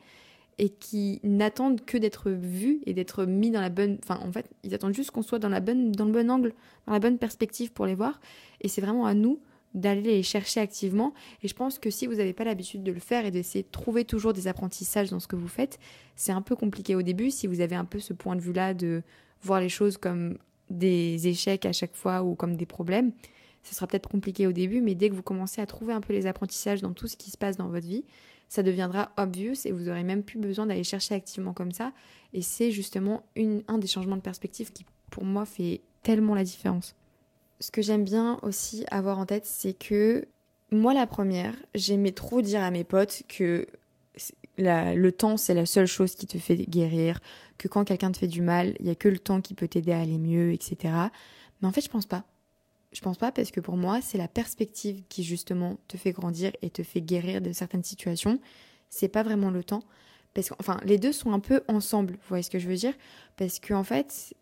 et 0.59 0.69
qui 0.69 1.19
n'attendent 1.23 1.83
que 1.83 1.97
d'être 1.97 2.31
vus 2.31 2.81
et 2.85 2.93
d'être 2.93 3.25
mis 3.25 3.51
dans 3.51 3.61
la 3.61 3.69
bonne. 3.69 3.97
Enfin, 4.03 4.19
en 4.23 4.31
fait, 4.31 4.49
ils 4.63 4.73
attendent 4.73 4.93
juste 4.93 5.11
qu'on 5.11 5.23
soit 5.23 5.39
dans 5.39 5.49
la 5.49 5.59
bonne, 5.59 5.91
dans 5.91 6.05
le 6.05 6.11
bon 6.11 6.29
angle, 6.29 6.53
dans 6.85 6.93
la 6.93 6.99
bonne 6.99 7.17
perspective 7.17 7.71
pour 7.71 7.85
les 7.85 7.95
voir. 7.95 8.19
Et 8.61 8.67
c'est 8.67 8.81
vraiment 8.81 9.05
à 9.05 9.13
nous 9.13 9.39
d'aller 9.73 10.01
les 10.01 10.23
chercher 10.23 10.59
activement. 10.59 11.13
Et 11.41 11.47
je 11.47 11.53
pense 11.53 11.79
que 11.79 11.89
si 11.89 12.07
vous 12.07 12.15
n'avez 12.15 12.33
pas 12.33 12.43
l'habitude 12.43 12.83
de 12.83 12.91
le 12.91 12.99
faire 12.99 13.25
et 13.25 13.31
d'essayer 13.31 13.63
de 13.63 13.71
trouver 13.71 14.05
toujours 14.05 14.33
des 14.33 14.47
apprentissages 14.47 15.09
dans 15.09 15.19
ce 15.19 15.27
que 15.27 15.35
vous 15.35 15.47
faites, 15.47 15.79
c'est 16.15 16.31
un 16.31 16.41
peu 16.41 16.55
compliqué 16.55 16.95
au 16.95 17.01
début 17.01 17.31
si 17.31 17.47
vous 17.47 17.61
avez 17.61 17.75
un 17.75 17.85
peu 17.85 17.99
ce 17.99 18.13
point 18.13 18.35
de 18.35 18.41
vue-là 18.41 18.73
de 18.73 19.01
voir 19.41 19.59
les 19.59 19.69
choses 19.69 19.97
comme 19.97 20.37
des 20.69 21.27
échecs 21.27 21.65
à 21.65 21.73
chaque 21.73 21.95
fois 21.95 22.23
ou 22.23 22.35
comme 22.35 22.55
des 22.55 22.65
problèmes. 22.65 23.11
Ce 23.63 23.73
sera 23.73 23.87
peut-être 23.87 24.09
compliqué 24.09 24.45
au 24.45 24.51
début, 24.51 24.81
mais 24.81 24.93
dès 24.93 25.09
que 25.09 25.15
vous 25.15 25.23
commencez 25.23 25.61
à 25.61 25.65
trouver 25.65 25.93
un 25.93 26.01
peu 26.01 26.13
les 26.13 26.27
apprentissages 26.27 26.81
dans 26.81 26.91
tout 26.91 27.07
ce 27.07 27.15
qui 27.15 27.31
se 27.31 27.37
passe 27.37 27.57
dans 27.57 27.69
votre 27.69 27.87
vie, 27.87 28.03
ça 28.49 28.61
deviendra 28.61 29.11
obvious 29.17 29.65
et 29.65 29.71
vous 29.71 29.89
aurez 29.89 30.03
même 30.03 30.21
plus 30.21 30.37
besoin 30.37 30.65
d'aller 30.65 30.83
chercher 30.83 31.15
activement 31.15 31.53
comme 31.53 31.71
ça. 31.71 31.93
Et 32.33 32.41
c'est 32.41 32.71
justement 32.71 33.23
une, 33.35 33.63
un 33.67 33.77
des 33.77 33.87
changements 33.87 34.17
de 34.17 34.21
perspective 34.21 34.71
qui, 34.71 34.85
pour 35.09 35.23
moi, 35.23 35.45
fait 35.45 35.81
tellement 36.03 36.35
la 36.35 36.43
différence. 36.43 36.95
Ce 37.63 37.71
que 37.71 37.81
j'aime 37.81 38.03
bien 38.03 38.39
aussi 38.41 38.83
avoir 38.91 39.19
en 39.19 39.25
tête, 39.25 39.45
c'est 39.45 39.71
que 39.71 40.27
moi, 40.69 40.93
la 40.93 41.07
première, 41.07 41.55
j'aimais 41.73 42.11
trop 42.11 42.41
dire 42.41 42.61
à 42.61 42.71
mes 42.71 42.83
potes 42.83 43.23
que 43.29 43.65
le 44.57 45.09
temps, 45.11 45.37
c'est 45.37 45.53
la 45.53 45.65
seule 45.65 45.85
chose 45.85 46.15
qui 46.15 46.27
te 46.27 46.37
fait 46.37 46.57
guérir, 46.57 47.21
que 47.57 47.69
quand 47.69 47.85
quelqu'un 47.85 48.11
te 48.11 48.17
fait 48.17 48.27
du 48.27 48.41
mal, 48.41 48.75
il 48.79 48.85
n'y 48.87 48.91
a 48.91 48.95
que 48.95 49.07
le 49.07 49.17
temps 49.17 49.39
qui 49.39 49.53
peut 49.53 49.69
t'aider 49.69 49.93
à 49.93 50.01
aller 50.01 50.17
mieux, 50.17 50.51
etc. 50.51 50.93
Mais 51.61 51.67
en 51.69 51.71
fait, 51.71 51.79
je 51.79 51.87
pense 51.87 52.05
pas. 52.05 52.25
Je 52.91 52.99
pense 52.99 53.17
pas 53.17 53.31
parce 53.31 53.49
que 53.49 53.61
pour 53.61 53.77
moi, 53.77 54.01
c'est 54.01 54.17
la 54.17 54.27
perspective 54.27 55.01
qui 55.07 55.23
justement 55.23 55.77
te 55.87 55.95
fait 55.95 56.11
grandir 56.11 56.51
et 56.63 56.69
te 56.69 56.83
fait 56.83 56.99
guérir 56.99 57.39
de 57.39 57.53
certaines 57.53 57.85
situations. 57.85 58.41
C'est 58.89 59.07
pas 59.07 59.23
vraiment 59.23 59.51
le 59.51 59.63
temps. 59.63 59.83
Parce 60.33 60.49
que, 60.49 60.55
enfin, 60.59 60.81
les 60.83 60.97
deux 60.97 61.13
sont 61.13 61.31
un 61.31 61.39
peu 61.39 61.61
ensemble, 61.69 62.15
vous 62.15 62.27
voyez 62.27 62.43
ce 62.43 62.49
que 62.49 62.59
je 62.59 62.67
veux 62.67 62.75
dire? 62.75 62.93
Parce 63.37 63.61
qu'en 63.61 63.79
en 63.79 63.83
fait, 63.85 64.33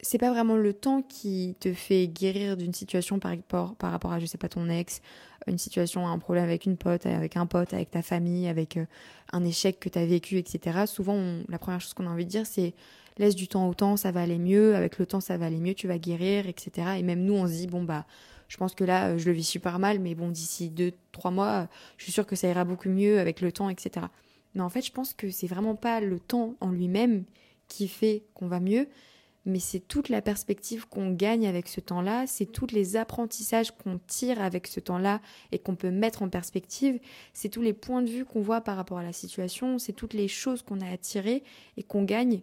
c'est 0.00 0.18
pas 0.18 0.30
vraiment 0.30 0.56
le 0.56 0.72
temps 0.72 1.02
qui 1.02 1.56
te 1.60 1.72
fait 1.72 2.06
guérir 2.06 2.56
d'une 2.56 2.74
situation 2.74 3.18
par 3.18 3.32
rapport, 3.80 4.12
à, 4.12 4.18
je 4.18 4.26
sais 4.26 4.38
pas, 4.38 4.48
ton 4.48 4.68
ex, 4.68 5.00
une 5.46 5.58
situation, 5.58 6.06
un 6.06 6.18
problème 6.18 6.44
avec 6.44 6.66
une 6.66 6.76
pote, 6.76 7.06
avec 7.06 7.36
un 7.36 7.46
pote, 7.46 7.72
avec 7.72 7.90
ta 7.90 8.02
famille, 8.02 8.48
avec 8.48 8.76
euh, 8.76 8.84
un 9.32 9.44
échec 9.44 9.78
que 9.80 9.88
tu 9.88 9.98
as 9.98 10.06
vécu, 10.06 10.38
etc. 10.38 10.84
Souvent, 10.86 11.38
la 11.48 11.58
première 11.58 11.80
chose 11.80 11.94
qu'on 11.94 12.06
a 12.06 12.10
envie 12.10 12.24
de 12.24 12.30
dire, 12.30 12.46
c'est 12.46 12.74
laisse 13.18 13.34
du 13.34 13.48
temps 13.48 13.68
au 13.68 13.74
temps, 13.74 13.96
ça 13.96 14.10
va 14.10 14.20
aller 14.22 14.38
mieux, 14.38 14.74
avec 14.74 14.98
le 14.98 15.06
temps, 15.06 15.20
ça 15.20 15.38
va 15.38 15.46
aller 15.46 15.60
mieux, 15.60 15.74
tu 15.74 15.88
vas 15.88 15.98
guérir, 15.98 16.46
etc. 16.48 16.88
Et 16.98 17.02
même 17.02 17.24
nous, 17.24 17.34
on 17.34 17.46
se 17.46 17.52
dit, 17.52 17.66
bon, 17.66 17.82
bah, 17.82 18.04
je 18.48 18.56
pense 18.56 18.74
que 18.74 18.84
là, 18.84 19.10
euh, 19.10 19.18
je 19.18 19.26
le 19.26 19.32
vis 19.32 19.44
super 19.44 19.78
mal, 19.78 19.98
mais 19.98 20.14
bon, 20.14 20.28
d'ici 20.28 20.68
deux, 20.68 20.92
trois 21.12 21.30
mois, 21.30 21.68
je 21.96 22.04
suis 22.04 22.12
sûre 22.12 22.26
que 22.26 22.36
ça 22.36 22.48
ira 22.48 22.64
beaucoup 22.64 22.88
mieux 22.88 23.18
avec 23.18 23.40
le 23.40 23.52
temps, 23.52 23.70
etc. 23.70 24.06
Mais 24.54 24.62
en 24.62 24.68
fait, 24.68 24.82
je 24.82 24.92
pense 24.92 25.14
que 25.14 25.30
c'est 25.30 25.46
vraiment 25.46 25.74
pas 25.74 26.00
le 26.00 26.18
temps 26.18 26.54
en 26.60 26.70
lui-même 26.70 27.24
qui 27.68 27.88
fait 27.88 28.22
qu'on 28.34 28.48
va 28.48 28.60
mieux, 28.60 28.88
mais 29.46 29.60
c'est 29.60 29.80
toute 29.80 30.08
la 30.08 30.20
perspective 30.20 30.86
qu'on 30.88 31.12
gagne 31.12 31.46
avec 31.46 31.68
ce 31.68 31.80
temps-là, 31.80 32.26
c'est 32.26 32.46
tous 32.46 32.72
les 32.72 32.96
apprentissages 32.96 33.70
qu'on 33.70 33.98
tire 34.06 34.42
avec 34.42 34.66
ce 34.66 34.80
temps-là 34.80 35.20
et 35.52 35.58
qu'on 35.58 35.76
peut 35.76 35.90
mettre 35.90 36.22
en 36.22 36.28
perspective, 36.28 36.98
c'est 37.32 37.48
tous 37.48 37.62
les 37.62 37.72
points 37.72 38.02
de 38.02 38.10
vue 38.10 38.24
qu'on 38.24 38.42
voit 38.42 38.60
par 38.60 38.76
rapport 38.76 38.98
à 38.98 39.04
la 39.04 39.12
situation, 39.12 39.78
c'est 39.78 39.92
toutes 39.92 40.14
les 40.14 40.28
choses 40.28 40.62
qu'on 40.62 40.80
a 40.80 40.90
à 40.90 40.96
tirer 40.96 41.44
et 41.76 41.82
qu'on 41.82 42.02
gagne 42.02 42.42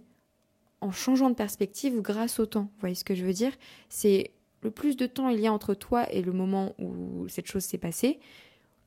en 0.80 0.92
changeant 0.92 1.30
de 1.30 1.36
perspective 1.36 2.02
grâce 2.02 2.40
au 2.40 2.46
temps. 2.46 2.64
Vous 2.64 2.80
voyez 2.80 2.96
ce 2.96 3.04
que 3.04 3.16
je 3.16 3.24
veux 3.24 3.34
dire? 3.34 3.54
C'est 3.90 4.32
le 4.62 4.72
plus 4.72 4.96
de 4.96 5.06
temps 5.06 5.30
il 5.30 5.40
y 5.40 5.48
a 5.48 5.54
entre 5.54 5.74
toi 5.74 6.12
et 6.12 6.22
le 6.22 6.32
moment 6.32 6.74
où 6.80 7.28
cette 7.28 7.48
chose 7.48 7.64
s'est 7.64 7.78
passée, 7.78 8.20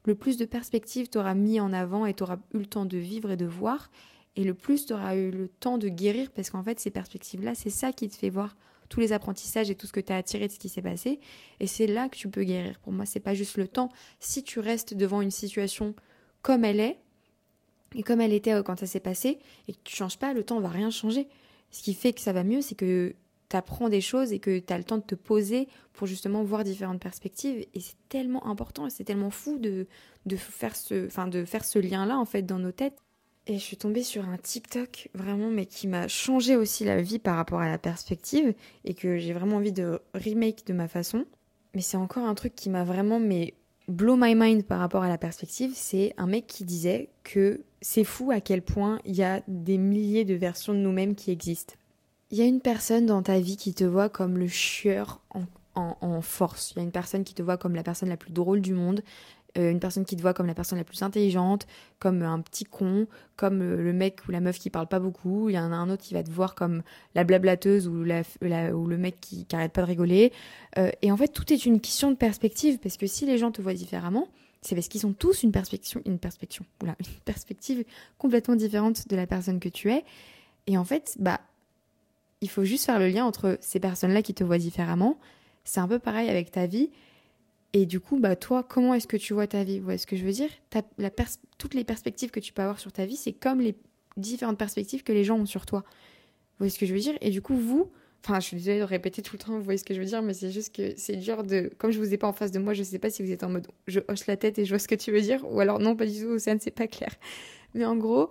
le 0.05 0.15
plus 0.15 0.39
de 0.39 0.47
perspective 0.47 1.09
tu 1.11 1.19
auras 1.19 1.35
mis 1.35 1.61
en 1.61 1.73
avant 1.73 2.07
et 2.07 2.15
tu 2.15 2.23
auras 2.23 2.39
eu 2.55 2.59
le 2.59 2.67
temps 2.67 2.87
de 2.87 2.97
vivre 2.97 3.31
et 3.31 3.37
de 3.37 3.47
voir, 3.47 3.91
et 4.37 4.45
le 4.45 4.55
plus 4.55 4.87
tu 4.87 4.93
auras 4.93 5.17
eu 5.17 5.31
le 5.31 5.49
temps 5.49 5.79
de 5.79 5.89
guérir 5.89 6.31
parce 6.31 6.51
qu'en 6.51 6.63
fait 6.63 6.79
ces 6.79 6.91
perspectives-là, 6.91 7.55
c'est 7.55 7.71
ça 7.71 7.93
qui 7.93 8.09
te 8.09 8.17
fait 8.17 8.31
voir 8.31 8.57
tous 8.89 9.01
les 9.01 9.13
apprentissages 9.13 9.71
et 9.71 9.75
tout 9.75 9.87
ce 9.87 9.93
que 9.93 10.01
tu 10.01 10.13
as 10.13 10.17
attiré 10.17 10.47
de 10.47 10.53
ce 10.53 10.59
qui 10.59 10.69
s'est 10.69 10.83
passé 10.83 11.19
et 11.59 11.67
c'est 11.67 11.87
là 11.87 12.09
que 12.09 12.17
tu 12.17 12.29
peux 12.29 12.45
guérir. 12.45 12.79
Pour 12.81 12.93
moi, 12.93 13.07
c'est 13.07 13.21
pas 13.21 13.35
juste 13.35 13.57
le 13.57 13.67
temps. 13.67 13.91
Si 14.21 14.45
tu 14.45 14.61
restes 14.61 14.95
devant 14.95 15.23
une 15.23 15.31
situation 15.31 15.95
comme 16.43 16.65
elle 16.65 16.81
est 16.81 16.99
et 17.95 18.03
comme 18.03 18.21
elle 18.21 18.33
était 18.33 18.63
quand 18.65 18.79
ça 18.79 18.87
s'est 18.87 19.01
passé 19.01 19.39
et 19.67 19.73
que 19.73 19.79
tu 19.83 19.97
changes 19.97 20.19
pas, 20.19 20.35
le 20.35 20.45
temps 20.45 20.61
va 20.61 20.69
rien 20.69 20.91
changer. 20.91 21.27
Ce 21.71 21.83
qui 21.83 21.95
fait 21.95 22.13
que 22.13 22.21
ça 22.21 22.33
va 22.33 22.45
mieux, 22.45 22.61
c'est 22.61 22.77
que 22.77 23.15
tu 23.49 23.57
apprends 23.57 23.89
des 23.89 24.01
choses 24.01 24.33
et 24.33 24.39
que 24.39 24.59
tu 24.59 24.73
as 24.73 24.79
le 24.79 24.85
temps 24.85 24.99
de 24.99 25.03
te 25.03 25.15
poser 25.15 25.69
pour 25.93 26.07
justement 26.07 26.43
voir 26.43 26.65
différentes 26.65 27.01
perspectives 27.01 27.67
et 27.73 27.81
c'est 27.81 27.97
tellement 28.09 28.47
important 28.47 28.87
et 28.87 28.91
c'est 28.91 29.05
tellement 29.05 29.31
fou 29.31 29.59
de, 29.59 29.87
de 30.27 30.37
faire 30.37 30.75
ce 30.75 31.07
enfin 31.07 31.29
de 31.29 31.45
faire 31.45 31.65
ce 31.65 31.79
lien 31.79 32.07
là 32.07 32.19
en 32.19 32.25
fait 32.25 32.43
dans 32.43 32.59
nos 32.59 32.73
têtes 32.73 32.99
et 33.47 33.55
je 33.55 33.63
suis 33.63 33.77
tombée 33.77 34.03
sur 34.03 34.29
un 34.29 34.37
TikTok 34.37 35.09
vraiment, 35.15 35.51
mais 35.51 35.67
qui 35.67 35.87
m'a 35.87 36.09
changé 36.09 36.57
aussi 36.57 36.85
la 36.85 37.01
vie 37.01 37.19
par 37.19 37.37
rapport 37.37 37.61
à 37.61 37.69
la 37.69 37.79
perspective 37.79 38.55
et 38.85 38.95
que 38.95 39.19
j'ai 39.19 39.33
vraiment 39.33 39.57
envie 39.57 39.73
de 39.73 40.01
remake 40.15 40.67
de 40.67 40.73
ma 40.73 40.89
façon. 40.89 41.25
Mais 41.75 41.81
c'est 41.81 41.97
encore 41.97 42.25
un 42.25 42.35
truc 42.35 42.55
qui 42.55 42.71
m'a 42.71 42.85
vraiment 42.85 43.21
mais 43.21 43.55
blow 43.87 44.17
my 44.17 44.35
mind 44.35 44.65
par 44.65 44.81
rapport 44.81 45.05
à 45.05 45.09
la 45.09 45.19
perspective. 45.19 45.73
C'est 45.75 46.13
un 46.17 46.27
mec 46.27 46.49
qui 46.49 46.65
disait 46.65 47.11
que 47.23 47.63
c'est 47.81 48.05
fou 48.05 48.33
à 48.33 48.41
quel 48.41 48.63
point 48.63 48.99
il 49.05 49.15
y 49.15 49.23
a 49.23 49.43
des 49.47 49.79
milliers 49.79 50.25
de 50.25 50.35
versions 50.35 50.73
de 50.73 50.79
nous-mêmes 50.79 51.15
qui 51.15 51.31
existent. 51.31 51.75
Il 52.33 52.39
y 52.39 52.43
a 52.43 52.47
une 52.47 52.61
personne 52.61 53.07
dans 53.07 53.23
ta 53.23 53.39
vie 53.39 53.57
qui 53.57 53.75
te 53.75 53.85
voit 53.85 54.09
comme 54.09 54.39
le 54.39 54.49
chieur 54.49 55.21
en, 55.31 55.45
en 55.77 56.21
force. 56.21 56.73
Il 56.73 56.79
y 56.79 56.81
a 56.81 56.83
une 56.83 56.91
personne 56.91 57.23
qui 57.23 57.35
te 57.35 57.43
voit 57.43 57.59
comme 57.59 57.77
la 57.77 57.85
personne 57.85 58.09
la 58.09 58.17
plus 58.17 58.33
drôle 58.33 58.61
du 58.61 58.73
monde, 58.73 59.03
euh, 59.57 59.71
une 59.71 59.81
personne 59.81 60.05
qui 60.05 60.17
te 60.17 60.23
voit 60.23 60.35
comme 60.35 60.47
la 60.47 60.55
personne 60.55 60.79
la 60.79 60.85
plus 60.85 61.03
intelligente, 61.03 61.67
comme 61.99 62.23
un 62.23 62.41
petit 62.41 62.65
con, 62.65 63.07
comme 63.37 63.61
le 63.61 63.93
mec 63.93 64.27
ou 64.29 64.31
la 64.31 64.41
meuf 64.41 64.59
qui 64.59 64.71
parle 64.71 64.87
pas 64.87 65.01
beaucoup. 65.01 65.49
Il 65.49 65.55
y 65.55 65.59
en 65.59 65.73
a 65.73 65.77
un 65.77 65.91
autre 65.91 66.03
qui 66.03 66.15
va 66.15 66.23
te 66.23 66.31
voir 66.31 66.55
comme 66.55 66.83
la 67.15 67.25
blablateuse 67.25 67.89
ou, 67.89 68.03
ou 68.03 68.87
le 68.87 68.97
mec 68.99 69.21
qui, 69.21 69.45
qui 69.47 69.57
arrête 69.57 69.73
pas 69.73 69.83
de 69.83 69.87
rigoler. 69.87 70.33
Euh, 70.79 70.91
et 71.03 71.13
en 71.13 71.17
fait, 71.17 71.29
tout 71.29 71.53
est 71.53 71.67
une 71.67 71.81
question 71.81 72.11
de 72.11 72.17
perspective, 72.17 72.79
parce 72.79 72.97
que 72.97 73.07
si 73.07 73.27
les 73.27 73.39
gens 73.39 73.51
te 73.51 73.63
voient 73.63 73.75
différemment, 73.75 74.29
c'est 74.63 74.75
parce 74.75 74.89
qu'ils 74.89 75.07
ont 75.07 75.13
tous 75.13 75.43
une 75.43 75.53
perspective, 75.53 76.03
une 76.05 76.19
perspective, 76.19 76.63
oula, 76.83 76.97
une 77.01 77.21
perspective 77.25 77.85
complètement 78.19 78.57
différente 78.57 79.09
de 79.09 79.17
la 79.17 79.27
personne 79.27 79.61
que 79.61 79.69
tu 79.69 79.91
es. 79.91 80.05
Et 80.67 80.77
en 80.77 80.85
fait, 80.85 81.17
bah, 81.19 81.41
il 82.41 82.51
faut 82.51 82.65
juste 82.65 82.87
faire 82.87 82.99
le 82.99 83.09
lien 83.09 83.25
entre 83.25 83.59
ces 83.61 83.81
personnes-là 83.81 84.23
qui 84.23 84.35
te 84.35 84.45
voient 84.45 84.59
différemment. 84.59 85.19
C'est 85.65 85.81
un 85.81 85.89
peu 85.89 85.99
pareil 85.99 86.29
avec 86.29 86.51
ta 86.51 86.67
vie. 86.67 86.91
Et 87.77 87.85
du 87.85 88.01
coup, 88.01 88.19
bah 88.19 88.37
toi, 88.37 88.63
comment 88.63 88.95
est-ce 88.95 89.07
que 89.07 89.19
tu 89.19 89.35
vois 89.35 89.47
ta 89.47 89.63
vie? 89.63 89.81
Vous 89.81 89.85
voyez 89.85 89.99
ce 89.99 90.07
que 90.07 90.17
je 90.17 90.25
veux 90.25 90.33
dire? 90.33 90.49
La 90.97 91.11
Toutes 91.59 91.75
les 91.75 91.85
perspectives 91.85 92.31
que 92.31 92.41
tu 92.41 92.55
peux 92.55 92.63
avoir 92.63 92.81
sur 92.81 92.91
ta 92.91 93.05
vie, 93.05 93.17
c'est 93.17 93.35
comme 93.35 93.61
les 93.61 93.77
différentes 94.17 94.57
perspectives 94.57 95.03
que 95.03 95.13
les 95.13 95.25
gens 95.25 95.37
ont 95.37 95.45
sur 95.45 95.67
toi. 95.67 95.81
Vous 95.81 96.61
voyez 96.61 96.71
ce 96.71 96.79
que 96.79 96.87
je 96.87 96.95
veux 96.95 97.01
dire? 97.01 97.19
Et 97.21 97.29
du 97.29 97.43
coup, 97.43 97.55
vous, 97.55 97.91
enfin, 98.25 98.41
je 98.41 98.47
suis 98.47 98.57
désolée 98.57 98.79
de 98.79 98.85
répéter 98.85 99.21
tout 99.21 99.37
le 99.37 99.45
temps, 99.45 99.53
vous 99.59 99.63
voyez 99.63 99.77
ce 99.77 99.85
que 99.85 99.93
je 99.93 100.01
veux 100.01 100.07
dire, 100.07 100.23
mais 100.23 100.33
c'est 100.33 100.51
juste 100.51 100.75
que 100.75 100.95
c'est 100.97 101.17
dur 101.17 101.45
de. 101.45 101.71
Comme 101.77 101.91
je 101.91 101.99
vous 101.99 102.15
ai 102.15 102.17
pas 102.17 102.27
en 102.27 102.33
face 102.33 102.51
de 102.51 102.59
moi, 102.59 102.73
je 102.73 102.83
sais 102.83 102.99
pas 102.99 103.11
si 103.11 103.23
vous 103.23 103.31
êtes 103.31 103.45
en 103.45 103.51
mode 103.51 103.69
je 103.87 104.01
hoche 104.09 104.27
la 104.27 104.39
tête 104.39 104.59
et 104.59 104.65
je 104.65 104.71
vois 104.71 104.79
ce 104.79 104.89
que 104.89 104.95
tu 104.95 105.13
veux 105.13 105.21
dire, 105.21 105.45
ou 105.47 105.61
alors 105.61 105.79
non, 105.79 105.95
pas 105.95 106.07
du 106.07 106.19
tout, 106.19 106.29
Océane, 106.29 106.61
c'est 106.61 106.71
pas 106.71 106.87
clair. 106.87 107.15
Mais 107.75 107.85
en 107.85 107.97
gros, 107.97 108.31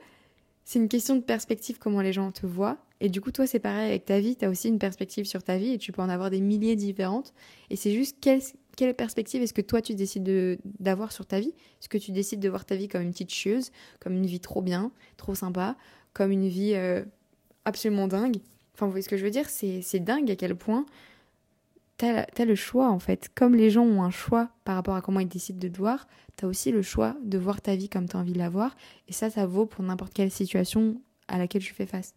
c'est 0.64 0.80
une 0.80 0.90
question 0.90 1.16
de 1.16 1.22
perspective, 1.22 1.78
comment 1.78 2.02
les 2.02 2.14
gens 2.14 2.32
te 2.32 2.48
voient. 2.48 2.80
Et 3.00 3.10
du 3.10 3.22
coup, 3.22 3.32
toi, 3.32 3.46
c'est 3.46 3.60
pareil 3.60 3.90
avec 3.90 4.06
ta 4.06 4.20
vie, 4.20 4.36
tu 4.36 4.46
as 4.46 4.50
aussi 4.50 4.70
une 4.70 4.80
perspective 4.80 5.26
sur 5.26 5.44
ta 5.44 5.58
vie 5.58 5.74
et 5.74 5.78
tu 5.78 5.92
peux 5.92 6.02
en 6.02 6.10
avoir 6.10 6.32
des 6.32 6.42
milliers 6.42 6.76
différentes. 6.76 7.34
Et 7.70 7.76
c'est 7.76 7.92
juste 7.92 8.18
quelle, 8.20 8.42
quelle 8.76 8.94
perspective 8.94 9.42
est-ce 9.42 9.54
que 9.54 9.62
toi 9.62 9.82
tu 9.82 9.96
décides 9.96 10.60
d'avoir 10.80 11.12
sur 11.12 11.26
ta 11.26 11.40
vie? 11.40 11.54
Est-ce 11.82 11.90
que 11.90 11.98
tu 11.98 12.12
décides 12.12 12.40
de 12.40 12.50
voir 12.50 12.66
ta 12.66 12.76
vie 12.76 12.88
comme 12.88 13.02
une 13.02 13.12
petite 13.12 13.32
chieuse, 13.32 13.72
comme 14.00 14.14
une 14.14 14.26
vie 14.26 14.40
trop 14.40 14.62
bien, 14.62 14.92
trop 15.18 15.36
sympa, 15.36 15.76
comme 16.14 16.32
une 16.32 16.48
vie 16.48 16.74
euh, 16.76 17.04
absolument 17.66 18.08
dingue? 18.08 18.38
Enfin, 18.74 18.86
vous 18.86 18.92
voyez 18.92 19.04
ce 19.04 19.10
que 19.10 19.18
je 19.18 19.24
veux 19.24 19.32
dire? 19.32 19.50
C'est 19.50 20.00
dingue 20.00 20.30
à 20.30 20.36
quel 20.36 20.56
point 20.56 20.86
tu 21.98 22.06
as, 22.06 22.46
le 22.46 22.56
choix 22.56 22.90
en 22.90 23.00
fait. 23.00 23.30
Comme 23.36 23.56
les 23.56 23.70
gens 23.70 23.86
ont 23.86 24.04
un 24.04 24.12
choix 24.12 24.50
par 24.66 24.76
rapport 24.76 24.96
à 24.96 25.02
comment 25.02 25.22
ils 25.22 25.28
décident 25.28 25.60
de 25.60 25.68
te 25.68 25.78
voir, 25.78 26.08
tu 26.38 26.46
as 26.46 26.48
aussi 26.48 26.72
le 26.72 26.82
choix 26.82 27.16
de 27.24 27.38
voir 27.38 27.62
ta 27.62 27.76
vie 27.76 27.90
comme 27.90 28.10
tu 28.10 28.18
as 28.18 28.20
envie 28.20 28.34
de 28.34 28.38
la 28.38 28.50
voir. 28.50 28.76
Et 29.08 29.14
ça, 29.14 29.30
ça 29.30 29.46
vaut 29.46 29.66
pour 29.66 29.84
n'importe 29.84 30.14
quelle 30.14 30.32
situation 30.32 31.00
à 31.28 31.38
laquelle 31.38 31.64
tu 31.64 31.74
fais 31.74 31.86
face. 31.86 32.14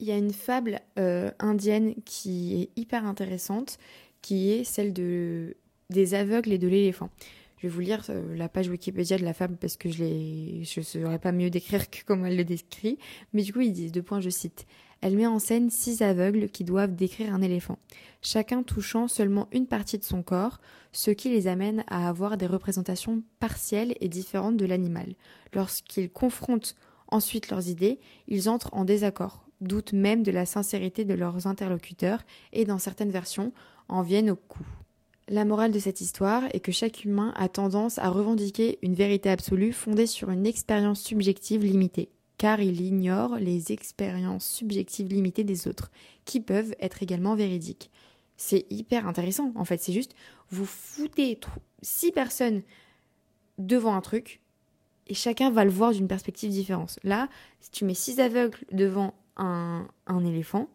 Il 0.00 0.06
y 0.06 0.10
a 0.10 0.16
une 0.16 0.32
fable 0.32 0.80
euh, 0.98 1.30
indienne 1.38 1.94
qui 2.04 2.62
est 2.62 2.80
hyper 2.80 3.06
intéressante, 3.06 3.78
qui 4.22 4.50
est 4.50 4.64
celle 4.64 4.92
de 4.92 5.56
des 5.90 6.14
aveugles 6.14 6.52
et 6.52 6.58
de 6.58 6.68
l'éléphant. 6.68 7.10
Je 7.58 7.68
vais 7.68 7.72
vous 7.72 7.80
lire 7.80 8.04
euh, 8.10 8.36
la 8.36 8.48
page 8.50 8.68
Wikipédia 8.68 9.16
de 9.16 9.24
la 9.24 9.32
femme 9.32 9.56
parce 9.56 9.76
que 9.76 9.88
je 9.88 10.04
ne 10.04 10.84
saurais 10.84 11.18
pas 11.18 11.32
mieux 11.32 11.48
décrire 11.48 11.88
que 11.88 11.98
comment 12.04 12.26
elle 12.26 12.36
le 12.36 12.44
décrit. 12.44 12.98
Mais 13.32 13.42
du 13.42 13.52
coup, 13.52 13.60
ils 13.60 13.72
disent, 13.72 13.92
deux 13.92 14.02
points, 14.02 14.20
je 14.20 14.28
cite. 14.28 14.66
Elle 15.00 15.16
met 15.16 15.26
en 15.26 15.38
scène 15.38 15.70
six 15.70 16.02
aveugles 16.02 16.48
qui 16.48 16.64
doivent 16.64 16.94
décrire 16.94 17.34
un 17.34 17.42
éléphant, 17.42 17.78
chacun 18.22 18.62
touchant 18.62 19.06
seulement 19.06 19.48
une 19.52 19.66
partie 19.66 19.98
de 19.98 20.04
son 20.04 20.22
corps, 20.22 20.60
ce 20.92 21.10
qui 21.10 21.28
les 21.28 21.46
amène 21.46 21.84
à 21.88 22.08
avoir 22.08 22.38
des 22.38 22.46
représentations 22.46 23.22
partielles 23.38 23.94
et 24.00 24.08
différentes 24.08 24.56
de 24.56 24.64
l'animal. 24.64 25.14
Lorsqu'ils 25.52 26.10
confrontent 26.10 26.74
ensuite 27.08 27.50
leurs 27.50 27.68
idées, 27.68 27.98
ils 28.28 28.48
entrent 28.48 28.72
en 28.72 28.84
désaccord, 28.84 29.46
doutent 29.60 29.92
même 29.92 30.22
de 30.22 30.30
la 30.30 30.46
sincérité 30.46 31.04
de 31.04 31.14
leurs 31.14 31.46
interlocuteurs 31.46 32.24
et, 32.52 32.64
dans 32.64 32.78
certaines 32.78 33.10
versions, 33.10 33.52
en 33.88 34.02
viennent 34.02 34.30
au 34.30 34.36
coup. 34.36 34.66
La 35.28 35.46
morale 35.46 35.72
de 35.72 35.78
cette 35.78 36.02
histoire 36.02 36.44
est 36.52 36.60
que 36.60 36.70
chaque 36.70 37.04
humain 37.04 37.32
a 37.36 37.48
tendance 37.48 37.98
à 37.98 38.10
revendiquer 38.10 38.78
une 38.82 38.94
vérité 38.94 39.30
absolue 39.30 39.72
fondée 39.72 40.06
sur 40.06 40.28
une 40.28 40.44
expérience 40.44 41.00
subjective 41.00 41.64
limitée, 41.64 42.10
car 42.36 42.60
il 42.60 42.82
ignore 42.82 43.36
les 43.36 43.72
expériences 43.72 44.46
subjectives 44.46 45.08
limitées 45.08 45.44
des 45.44 45.66
autres, 45.66 45.90
qui 46.26 46.40
peuvent 46.40 46.74
être 46.78 47.02
également 47.02 47.36
véridiques. 47.36 47.90
C'est 48.36 48.66
hyper 48.68 49.06
intéressant, 49.08 49.50
en 49.54 49.64
fait, 49.64 49.80
c'est 49.80 49.94
juste, 49.94 50.14
vous 50.50 50.66
foutez 50.66 51.38
six 51.80 52.12
personnes 52.12 52.60
devant 53.56 53.94
un 53.94 54.02
truc, 54.02 54.42
et 55.06 55.14
chacun 55.14 55.50
va 55.50 55.64
le 55.64 55.70
voir 55.70 55.92
d'une 55.92 56.08
perspective 56.08 56.50
différente. 56.50 56.98
Là, 57.02 57.30
si 57.60 57.70
tu 57.70 57.86
mets 57.86 57.94
six 57.94 58.20
aveugles 58.20 58.58
devant 58.72 59.14
un, 59.38 59.88
un 60.06 60.24
éléphant, 60.26 60.68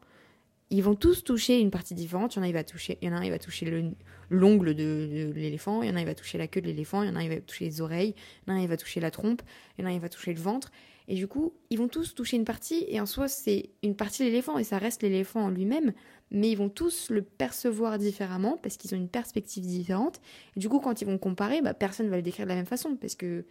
ils 0.72 0.84
vont 0.84 0.96
tous 0.96 1.24
toucher 1.24 1.60
une 1.60 1.72
partie 1.72 1.96
différente. 1.96 2.36
Il 2.36 2.40
y 2.40 2.42
en 2.42 2.44
a, 2.44 2.48
il 2.48 2.54
va 2.54 2.64
toucher, 2.64 2.98
il 3.02 3.08
y 3.08 3.30
va 3.30 3.40
toucher 3.40 3.94
l'ongle 4.30 4.76
de, 4.76 5.32
l'éléphant, 5.36 5.82
il 5.82 5.90
y 5.90 5.92
en 5.92 5.96
a, 5.96 6.02
il 6.02 6.06
va 6.06 6.16
toucher 6.16 6.38
la 6.38 6.48
queue 6.48 6.62
de 6.62 6.68
l'éléphant, 6.68 7.02
il 7.04 7.10
y 7.10 7.12
en 7.12 7.16
a, 7.16 7.24
il 7.24 7.30
va 7.30 7.40
toucher 7.42 7.66
les 7.66 7.82
oreilles, 7.82 8.14
il 8.48 8.52
y 8.52 8.54
en 8.54 8.60
a, 8.60 8.62
il 8.62 8.68
va 8.68 8.78
toucher 8.78 9.00
la 9.00 9.12
trompe, 9.12 9.42
il 9.78 9.82
y 9.82 9.86
en 9.86 9.90
a, 9.90 9.94
il 9.94 10.00
va 10.00 10.10
toucher 10.10 10.34
le 10.34 10.40
ventre. 10.40 10.72
Et 11.08 11.16
du 11.16 11.28
coup, 11.28 11.54
ils 11.72 11.80
vont 11.80 11.88
tous 11.88 12.14
toucher 12.14 12.38
une 12.38 12.46
partie, 12.46 12.86
et 12.88 13.02
en 13.02 13.08
soi, 13.08 13.28
c'est 13.28 13.72
une 13.82 13.96
partie 13.96 14.22
de 14.22 14.28
l'éléphant, 14.28 14.60
et 14.60 14.64
ça 14.64 14.78
reste 14.78 15.02
l'éléphant 15.02 15.46
en 15.46 15.50
lui-même, 15.50 15.94
mais 16.30 16.52
ils 16.52 16.56
vont 16.56 16.70
tous 16.70 17.10
le 17.10 17.24
percevoir 17.24 17.98
différemment, 17.98 18.58
parce 18.62 18.78
qu'ils 18.78 18.94
ont 18.94 18.98
une 18.98 19.10
perspective 19.10 19.66
différente. 19.66 20.22
Et 20.56 20.60
du 20.60 20.70
coup, 20.70 20.80
quand 20.80 21.02
ils 21.02 21.06
vont 21.06 21.18
comparer, 21.18 21.64
bah, 21.64 21.74
personne 21.74 22.06
ne 22.06 22.12
va 22.12 22.18
le 22.18 22.22
décrire 22.22 22.46
de 22.46 22.50
la 22.50 22.56
même 22.56 22.68
façon, 22.68 22.96
parce 22.96 23.16
que 23.16 23.46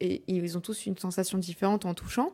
ils 0.00 0.56
ont 0.56 0.60
tous 0.60 0.86
une 0.86 0.96
sensation 0.96 1.36
différente 1.36 1.84
en 1.84 1.92
touchant. 1.92 2.32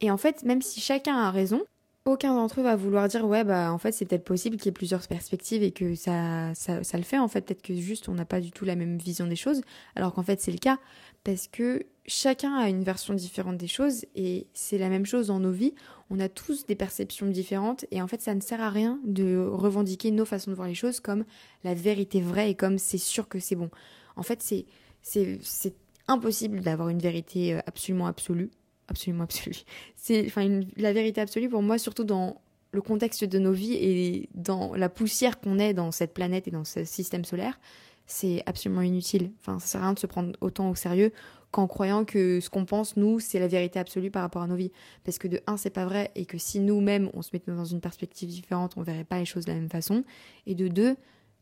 Et 0.00 0.10
en 0.10 0.16
fait, 0.16 0.44
même 0.44 0.62
si 0.62 0.80
chacun 0.80 1.16
a 1.16 1.30
raison, 1.30 1.64
aucun 2.06 2.34
d'entre 2.34 2.60
eux 2.60 2.62
va 2.62 2.76
vouloir 2.76 3.08
dire 3.08 3.26
ouais 3.26 3.44
bah 3.44 3.72
en 3.72 3.78
fait 3.78 3.92
c'est 3.92 4.04
peut-être 4.06 4.24
possible 4.24 4.56
qu'il 4.56 4.66
y 4.66 4.68
ait 4.68 4.72
plusieurs 4.72 5.06
perspectives 5.06 5.62
et 5.62 5.72
que 5.72 5.94
ça, 5.94 6.54
ça, 6.54 6.82
ça 6.84 6.96
le 6.96 7.02
fait 7.02 7.18
en 7.18 7.28
fait. 7.28 7.42
Peut-être 7.42 7.62
que 7.62 7.74
juste 7.74 8.08
on 8.08 8.14
n'a 8.14 8.24
pas 8.24 8.40
du 8.40 8.52
tout 8.52 8.64
la 8.64 8.76
même 8.76 8.96
vision 8.96 9.26
des 9.26 9.36
choses 9.36 9.60
alors 9.96 10.14
qu'en 10.14 10.22
fait 10.22 10.40
c'est 10.40 10.52
le 10.52 10.58
cas 10.58 10.78
parce 11.24 11.48
que 11.48 11.84
chacun 12.06 12.54
a 12.54 12.68
une 12.68 12.84
version 12.84 13.12
différente 13.12 13.56
des 13.56 13.66
choses 13.66 14.04
et 14.14 14.46
c'est 14.54 14.78
la 14.78 14.88
même 14.88 15.04
chose 15.04 15.26
dans 15.26 15.40
nos 15.40 15.50
vies. 15.50 15.74
On 16.08 16.20
a 16.20 16.28
tous 16.28 16.64
des 16.66 16.76
perceptions 16.76 17.26
différentes 17.26 17.84
et 17.90 18.00
en 18.00 18.06
fait 18.06 18.22
ça 18.22 18.34
ne 18.34 18.40
sert 18.40 18.60
à 18.60 18.70
rien 18.70 19.00
de 19.04 19.44
revendiquer 19.44 20.12
nos 20.12 20.24
façons 20.24 20.52
de 20.52 20.56
voir 20.56 20.68
les 20.68 20.74
choses 20.74 21.00
comme 21.00 21.24
la 21.64 21.74
vérité 21.74 22.20
vraie 22.20 22.52
et 22.52 22.54
comme 22.54 22.78
c'est 22.78 22.98
sûr 22.98 23.28
que 23.28 23.40
c'est 23.40 23.56
bon. 23.56 23.70
En 24.14 24.22
fait 24.22 24.42
c'est 24.42 24.66
c'est 25.02 25.74
impossible 26.08 26.60
d'avoir 26.60 26.88
une 26.88 27.00
vérité 27.00 27.54
euh, 27.54 27.60
absolument 27.66 28.06
absolue 28.06 28.50
absolument 28.88 29.24
absolue. 29.24 29.62
C'est 29.94 30.26
enfin 30.26 30.60
la 30.76 30.92
vérité 30.92 31.20
absolue 31.20 31.48
pour 31.48 31.62
moi, 31.62 31.78
surtout 31.78 32.04
dans 32.04 32.40
le 32.72 32.82
contexte 32.82 33.24
de 33.24 33.38
nos 33.38 33.52
vies 33.52 33.74
et 33.74 34.28
dans 34.34 34.74
la 34.74 34.88
poussière 34.88 35.40
qu'on 35.40 35.58
est 35.58 35.74
dans 35.74 35.92
cette 35.92 36.12
planète 36.12 36.46
et 36.48 36.50
dans 36.50 36.64
ce 36.64 36.84
système 36.84 37.24
solaire, 37.24 37.58
c'est 38.06 38.42
absolument 38.46 38.82
inutile. 38.82 39.32
Enfin, 39.40 39.58
ça 39.58 39.66
sert 39.66 39.80
à 39.80 39.84
rien 39.84 39.94
de 39.94 39.98
se 39.98 40.06
prendre 40.06 40.32
autant 40.40 40.70
au 40.70 40.74
sérieux 40.74 41.12
qu'en 41.50 41.66
croyant 41.66 42.04
que 42.04 42.40
ce 42.40 42.50
qu'on 42.50 42.64
pense, 42.64 42.96
nous, 42.96 43.18
c'est 43.18 43.38
la 43.38 43.48
vérité 43.48 43.78
absolue 43.78 44.10
par 44.10 44.22
rapport 44.22 44.42
à 44.42 44.46
nos 44.46 44.56
vies. 44.56 44.72
Parce 45.04 45.18
que 45.18 45.26
de 45.26 45.40
un, 45.46 45.56
c'est 45.56 45.70
pas 45.70 45.86
vrai, 45.86 46.10
et 46.14 46.26
que 46.26 46.38
si 46.38 46.60
nous-mêmes, 46.60 47.10
on 47.14 47.22
se 47.22 47.30
mettait 47.32 47.50
dans 47.50 47.64
une 47.64 47.80
perspective 47.80 48.28
différente, 48.28 48.74
on 48.76 48.82
verrait 48.82 49.04
pas 49.04 49.18
les 49.18 49.24
choses 49.24 49.46
de 49.46 49.52
la 49.52 49.58
même 49.58 49.70
façon. 49.70 50.04
Et 50.46 50.54
de 50.54 50.68
deux, 50.68 50.96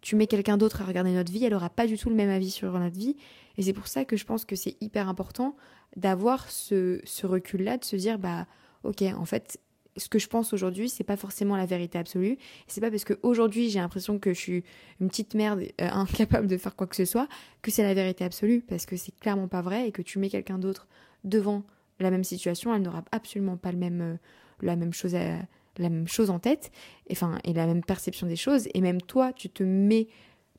tu 0.05 0.17
mets 0.17 0.27
quelqu'un 0.27 0.59
d'autre 0.59 0.83
à 0.83 0.85
regarder 0.85 1.13
notre 1.13 1.33
vie, 1.33 1.47
elle 1.47 1.55
aura 1.55 1.71
pas 1.71 1.87
du 1.87 1.97
tout 1.97 2.11
le 2.11 2.15
même 2.15 2.29
avis 2.29 2.51
sur 2.51 2.71
notre 2.79 2.95
vie. 2.95 3.17
Et 3.57 3.63
c'est 3.63 3.73
pour 3.73 3.87
ça 3.87 4.05
que 4.05 4.19
je 4.19 4.27
pense 4.27 4.45
que 4.45 4.55
c'est 4.55 4.77
hyper 4.83 5.09
important 5.09 5.57
d'avoir 5.97 6.51
ce, 6.51 7.01
ce 7.05 7.27
recul-là, 7.27 7.79
de 7.79 7.85
se 7.87 7.97
dire, 7.97 8.19
bah, 8.19 8.47
ok, 8.83 9.01
en 9.17 9.25
fait, 9.25 9.59
ce 9.97 10.11
que 10.11 10.19
je 10.19 10.29
pense 10.29 10.53
aujourd'hui, 10.53 10.91
c'est 10.91 11.05
pas 11.05 11.17
forcément 11.17 11.57
la 11.57 11.65
vérité 11.65 11.97
absolue. 11.97 12.37
C'est 12.67 12.83
pas 12.83 12.91
parce 12.91 13.07
qu'aujourd'hui 13.07 13.71
j'ai 13.71 13.79
l'impression 13.79 14.19
que 14.19 14.35
je 14.35 14.39
suis 14.39 14.65
une 15.01 15.09
petite 15.09 15.33
merde 15.33 15.61
euh, 15.81 15.89
incapable 15.93 16.49
de 16.49 16.59
faire 16.59 16.77
quoi 16.77 16.87
que 16.87 16.97
ce 16.97 17.07
soit 17.07 17.27
que 17.63 17.71
c'est 17.71 17.83
la 17.83 17.95
vérité 17.95 18.25
absolue, 18.25 18.61
parce 18.61 18.85
que 18.85 18.99
c'est 18.99 19.19
clairement 19.19 19.49
pas 19.49 19.63
vrai 19.63 19.89
et 19.89 19.93
que 19.93 20.03
tu 20.03 20.19
mets 20.19 20.29
quelqu'un 20.29 20.59
d'autre 20.59 20.87
devant 21.25 21.63
la 21.99 22.11
même 22.11 22.25
situation, 22.25 22.75
elle 22.75 22.83
n'aura 22.83 23.05
absolument 23.11 23.57
pas 23.57 23.73
le 23.73 23.79
même, 23.79 24.03
euh, 24.03 24.17
la 24.61 24.77
même 24.77 24.93
chose 24.93 25.15
à, 25.15 25.39
la 25.79 25.89
même 25.89 26.09
chose 26.09 26.31
en 26.31 26.39
tête, 26.39 26.71
et, 27.09 27.13
enfin, 27.13 27.39
et 27.45 27.53
la 27.53 27.67
même 27.67 27.83
perception 27.83 28.27
des 28.27 28.37
choses, 28.37 28.69
et 28.75 28.81
même 28.81 29.01
toi, 29.01 29.33
tu 29.33 29.49
te 29.49 29.63
mets, 29.63 30.09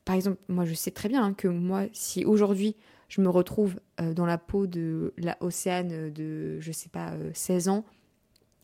par 0.04 0.14
exemple, 0.14 0.38
moi 0.48 0.64
je 0.64 0.74
sais 0.74 0.90
très 0.90 1.08
bien 1.08 1.24
hein, 1.24 1.34
que 1.34 1.48
moi, 1.48 1.84
si 1.92 2.24
aujourd'hui 2.24 2.76
je 3.08 3.20
me 3.20 3.28
retrouve 3.28 3.76
euh, 4.00 4.14
dans 4.14 4.26
la 4.26 4.38
peau 4.38 4.66
de 4.66 5.14
la 5.16 5.36
Océane 5.40 6.10
de, 6.12 6.58
je 6.60 6.72
sais 6.72 6.88
pas, 6.88 7.12
16 7.34 7.68
euh, 7.68 7.70
ans, 7.70 7.84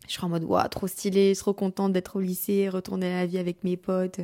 je 0.08 0.14
serai 0.14 0.26
en 0.26 0.30
mode, 0.30 0.44
waouh, 0.44 0.68
trop 0.68 0.88
stylé, 0.88 1.32
trop 1.36 1.54
contente 1.54 1.92
d'être 1.92 2.16
au 2.16 2.20
lycée, 2.20 2.68
retourner 2.68 3.12
à 3.12 3.20
la 3.20 3.26
vie 3.26 3.38
avec 3.38 3.62
mes 3.62 3.76
potes, 3.76 4.20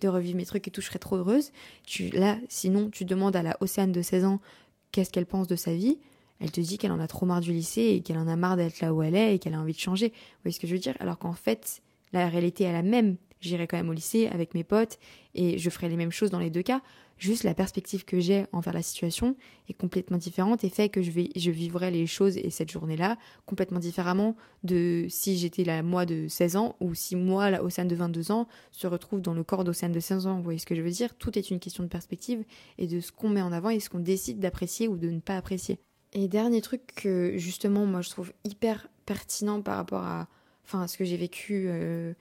de 0.00 0.08
revivre 0.08 0.36
mes 0.36 0.46
trucs 0.46 0.66
et 0.68 0.70
tout, 0.70 0.80
je 0.80 0.86
serais 0.86 0.98
trop 0.98 1.16
heureuse. 1.16 1.52
Tu, 1.84 2.08
là, 2.10 2.38
sinon, 2.48 2.88
tu 2.88 3.04
demandes 3.04 3.36
à 3.36 3.42
la 3.42 3.56
Océane 3.60 3.92
de 3.92 4.00
16 4.00 4.24
ans 4.24 4.40
qu'est-ce 4.92 5.10
qu'elle 5.10 5.26
pense 5.26 5.48
de 5.48 5.56
sa 5.56 5.74
vie 5.74 5.98
elle 6.40 6.50
te 6.50 6.60
dit 6.60 6.78
qu'elle 6.78 6.92
en 6.92 7.00
a 7.00 7.08
trop 7.08 7.26
marre 7.26 7.40
du 7.40 7.52
lycée 7.52 7.82
et 7.82 8.00
qu'elle 8.00 8.18
en 8.18 8.28
a 8.28 8.36
marre 8.36 8.56
d'être 8.56 8.80
là 8.80 8.94
où 8.94 9.02
elle 9.02 9.14
est 9.14 9.34
et 9.34 9.38
qu'elle 9.38 9.54
a 9.54 9.60
envie 9.60 9.72
de 9.72 9.78
changer. 9.78 10.08
Vous 10.08 10.42
voyez 10.44 10.54
ce 10.54 10.60
que 10.60 10.66
je 10.66 10.74
veux 10.74 10.80
dire? 10.80 10.94
Alors 11.00 11.18
qu'en 11.18 11.32
fait, 11.32 11.82
la 12.12 12.28
réalité 12.28 12.64
est 12.64 12.72
la 12.72 12.82
même. 12.82 13.16
J'irai 13.40 13.66
quand 13.66 13.76
même 13.76 13.88
au 13.88 13.92
lycée 13.92 14.26
avec 14.26 14.54
mes 14.54 14.64
potes 14.64 14.98
et 15.34 15.58
je 15.58 15.70
ferai 15.70 15.88
les 15.88 15.96
mêmes 15.96 16.10
choses 16.10 16.30
dans 16.30 16.40
les 16.40 16.50
deux 16.50 16.62
cas. 16.62 16.82
Juste 17.18 17.42
la 17.42 17.54
perspective 17.54 18.04
que 18.04 18.20
j'ai 18.20 18.46
envers 18.52 18.72
la 18.72 18.82
situation 18.82 19.36
est 19.68 19.74
complètement 19.74 20.18
différente 20.18 20.62
et 20.62 20.68
fait 20.68 20.88
que 20.88 21.02
je 21.02 21.10
vais, 21.10 21.30
je 21.34 21.50
vivrai 21.50 21.90
les 21.90 22.06
choses 22.06 22.36
et 22.36 22.50
cette 22.50 22.70
journée-là 22.70 23.16
complètement 23.44 23.80
différemment 23.80 24.36
de 24.62 25.06
si 25.08 25.36
j'étais 25.36 25.64
là 25.64 25.82
moi 25.82 26.06
de 26.06 26.28
16 26.28 26.56
ans 26.56 26.76
ou 26.78 26.94
si 26.94 27.16
moi 27.16 27.50
là 27.50 27.62
Océane 27.64 27.88
de 27.88 27.96
22 27.96 28.30
ans 28.30 28.46
se 28.70 28.86
retrouve 28.86 29.20
dans 29.20 29.34
le 29.34 29.42
corps 29.42 29.64
d'Océane 29.64 29.92
de 29.92 30.00
16 30.00 30.28
ans. 30.28 30.36
Vous 30.36 30.44
voyez 30.44 30.60
ce 30.60 30.66
que 30.66 30.76
je 30.76 30.82
veux 30.82 30.90
dire? 30.90 31.16
Tout 31.16 31.36
est 31.36 31.50
une 31.50 31.58
question 31.58 31.82
de 31.82 31.88
perspective 31.88 32.44
et 32.78 32.86
de 32.86 33.00
ce 33.00 33.10
qu'on 33.10 33.28
met 33.28 33.42
en 33.42 33.52
avant 33.52 33.70
et 33.70 33.80
ce 33.80 33.90
qu'on 33.90 33.98
décide 33.98 34.38
d'apprécier 34.38 34.86
ou 34.86 34.96
de 34.96 35.10
ne 35.10 35.20
pas 35.20 35.36
apprécier. 35.36 35.80
Et 36.12 36.28
dernier 36.28 36.62
truc 36.62 36.82
que 36.94 37.36
justement 37.36 37.86
moi 37.86 38.00
je 38.00 38.10
trouve 38.10 38.32
hyper 38.44 38.88
pertinent 39.06 39.62
par 39.62 39.76
rapport 39.76 40.04
à, 40.04 40.28
enfin, 40.64 40.86
ce 40.86 40.96
que 40.96 41.04
j'ai 41.04 41.16
vécu 41.16 41.64
euh, 41.68 42.12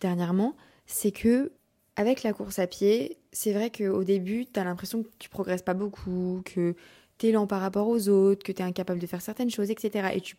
dernièrement, 0.00 0.54
c'est 0.86 1.12
que 1.12 1.52
avec 1.96 2.22
la 2.22 2.32
course 2.32 2.58
à 2.58 2.66
pied, 2.66 3.16
c'est 3.32 3.52
vrai 3.52 3.70
qu'au 3.70 4.04
début, 4.04 4.46
tu 4.46 4.60
as 4.60 4.64
l'impression 4.64 5.02
que 5.02 5.08
tu 5.18 5.30
progresses 5.30 5.62
pas 5.62 5.74
beaucoup, 5.74 6.42
que 6.44 6.74
tu 7.18 7.28
es 7.28 7.32
lent 7.32 7.46
par 7.46 7.60
rapport 7.60 7.88
aux 7.88 8.08
autres, 8.08 8.44
que 8.44 8.52
tu 8.52 8.60
es 8.60 8.64
incapable 8.64 9.00
de 9.00 9.06
faire 9.06 9.22
certaines 9.22 9.50
choses, 9.50 9.70
etc. 9.70 10.10
Et 10.14 10.20
tu 10.20 10.36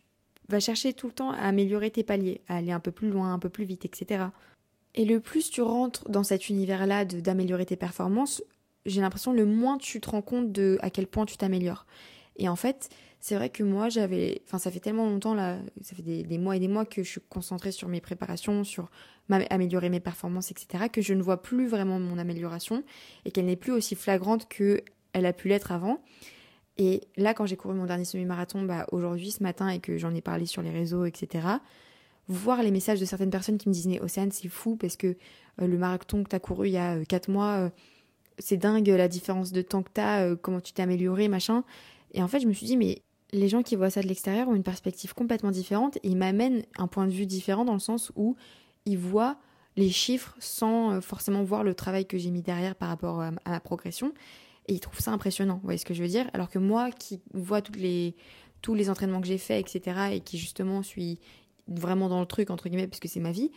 vas 0.48 0.60
chercher 0.60 0.92
tout 0.92 1.08
le 1.08 1.12
temps 1.12 1.30
à 1.32 1.38
améliorer 1.38 1.90
tes 1.90 2.04
paliers, 2.04 2.40
à 2.48 2.56
aller 2.56 2.70
un 2.70 2.80
peu 2.80 2.92
plus 2.92 3.10
loin, 3.10 3.32
un 3.32 3.38
peu 3.40 3.48
plus 3.48 3.64
vite, 3.64 3.84
etc. 3.84 4.26
Et 4.94 5.04
le 5.04 5.20
plus 5.20 5.50
tu 5.50 5.62
rentres 5.62 6.08
dans 6.08 6.22
cet 6.22 6.48
univers-là 6.48 7.04
d'améliorer 7.04 7.66
tes 7.66 7.76
performances, 7.76 8.42
j'ai 8.86 9.00
l'impression 9.00 9.32
le 9.32 9.44
moins 9.44 9.78
tu 9.78 10.00
te 10.00 10.10
rends 10.10 10.22
compte 10.22 10.52
de 10.52 10.78
à 10.80 10.90
quel 10.90 11.08
point 11.08 11.26
tu 11.26 11.36
t'améliores. 11.36 11.86
Et 12.38 12.48
en 12.48 12.56
fait, 12.56 12.88
c'est 13.20 13.34
vrai 13.34 13.50
que 13.50 13.62
moi, 13.62 13.88
j'avais. 13.88 14.42
Enfin, 14.46 14.58
ça 14.58 14.70
fait 14.70 14.80
tellement 14.80 15.06
longtemps, 15.06 15.34
là, 15.34 15.58
ça 15.82 15.96
fait 15.96 16.02
des, 16.02 16.38
mois 16.38 16.56
et 16.56 16.60
des 16.60 16.68
mois 16.68 16.84
que 16.84 17.02
je 17.02 17.08
suis 17.08 17.20
concentrée 17.28 17.72
sur 17.72 17.88
mes 17.88 18.00
préparations, 18.00 18.64
sur 18.64 18.90
améliorer 19.50 19.90
mes 19.90 20.00
performances, 20.00 20.50
etc., 20.50 20.84
que 20.90 21.02
je 21.02 21.14
ne 21.14 21.22
vois 21.22 21.42
plus 21.42 21.66
vraiment 21.66 21.98
mon 21.98 22.16
amélioration 22.16 22.82
et 23.24 23.30
qu'elle 23.30 23.46
n'est 23.46 23.56
plus 23.56 23.72
aussi 23.72 23.94
flagrante 23.94 24.48
qu'elle 24.48 25.26
a 25.26 25.32
pu 25.32 25.48
l'être 25.48 25.72
avant. 25.72 26.00
Et 26.78 27.02
là, 27.16 27.34
quand 27.34 27.44
j'ai 27.44 27.56
couru 27.56 27.74
mon 27.74 27.86
dernier 27.86 28.04
semi-marathon, 28.04 28.62
bah, 28.62 28.86
aujourd'hui, 28.92 29.32
ce 29.32 29.42
matin, 29.42 29.68
et 29.68 29.80
que 29.80 29.98
j'en 29.98 30.14
ai 30.14 30.20
parlé 30.20 30.46
sur 30.46 30.62
les 30.62 30.70
réseaux, 30.70 31.04
etc., 31.04 31.46
voir 32.28 32.62
les 32.62 32.70
messages 32.70 33.00
de 33.00 33.04
certaines 33.04 33.30
personnes 33.30 33.58
qui 33.58 33.68
me 33.68 33.74
disaient 33.74 34.00
Océane, 34.00 34.30
c'est 34.30 34.48
fou 34.48 34.76
parce 34.76 34.96
que 34.96 35.16
euh, 35.60 35.66
le 35.66 35.78
marathon 35.78 36.22
que 36.22 36.28
tu 36.28 36.36
as 36.36 36.40
couru 36.40 36.68
il 36.68 36.72
y 36.72 36.78
a 36.78 37.04
4 37.04 37.28
euh, 37.28 37.32
mois, 37.32 37.52
euh, 37.56 37.70
c'est 38.38 38.58
dingue 38.58 38.86
la 38.86 39.08
différence 39.08 39.50
de 39.50 39.62
temps 39.62 39.82
que 39.82 39.90
tu 39.92 40.00
as, 40.00 40.36
comment 40.36 40.60
tu 40.60 40.72
t'es 40.72 40.82
amélioré, 40.82 41.26
machin. 41.26 41.64
Et 42.12 42.22
en 42.22 42.28
fait, 42.28 42.40
je 42.40 42.46
me 42.46 42.52
suis 42.52 42.66
dit, 42.66 42.76
mais 42.76 43.02
les 43.32 43.48
gens 43.48 43.62
qui 43.62 43.76
voient 43.76 43.90
ça 43.90 44.02
de 44.02 44.08
l'extérieur 44.08 44.48
ont 44.48 44.54
une 44.54 44.62
perspective 44.62 45.14
complètement 45.14 45.50
différente 45.50 45.96
et 45.98 46.08
ils 46.08 46.16
m'amènent 46.16 46.64
un 46.78 46.86
point 46.86 47.06
de 47.06 47.12
vue 47.12 47.26
différent 47.26 47.64
dans 47.64 47.74
le 47.74 47.78
sens 47.78 48.10
où 48.16 48.36
ils 48.86 48.98
voient 48.98 49.38
les 49.76 49.90
chiffres 49.90 50.34
sans 50.40 50.92
euh, 50.92 51.00
forcément 51.00 51.42
voir 51.44 51.62
le 51.62 51.74
travail 51.74 52.06
que 52.06 52.18
j'ai 52.18 52.30
mis 52.30 52.42
derrière 52.42 52.74
par 52.74 52.88
rapport 52.88 53.20
à 53.20 53.30
ma 53.30 53.60
progression 53.60 54.12
et 54.66 54.74
ils 54.74 54.80
trouvent 54.80 55.00
ça 55.00 55.12
impressionnant. 55.12 55.54
Vous 55.56 55.64
voyez 55.64 55.78
ce 55.78 55.84
que 55.84 55.94
je 55.94 56.02
veux 56.02 56.08
dire? 56.08 56.30
Alors 56.32 56.50
que 56.50 56.58
moi 56.58 56.90
qui 56.90 57.20
vois 57.32 57.62
toutes 57.62 57.76
les, 57.76 58.14
tous 58.62 58.74
les 58.74 58.90
entraînements 58.90 59.20
que 59.20 59.26
j'ai 59.26 59.38
faits, 59.38 59.60
etc., 59.60 59.98
et 60.12 60.20
qui 60.20 60.38
justement 60.38 60.82
suis 60.82 61.18
vraiment 61.66 62.08
dans 62.08 62.20
le 62.20 62.26
truc, 62.26 62.50
entre 62.50 62.68
guillemets, 62.68 62.86
parce 62.86 63.00
que 63.00 63.08
c'est 63.08 63.20
ma 63.20 63.32
vie, 63.32 63.50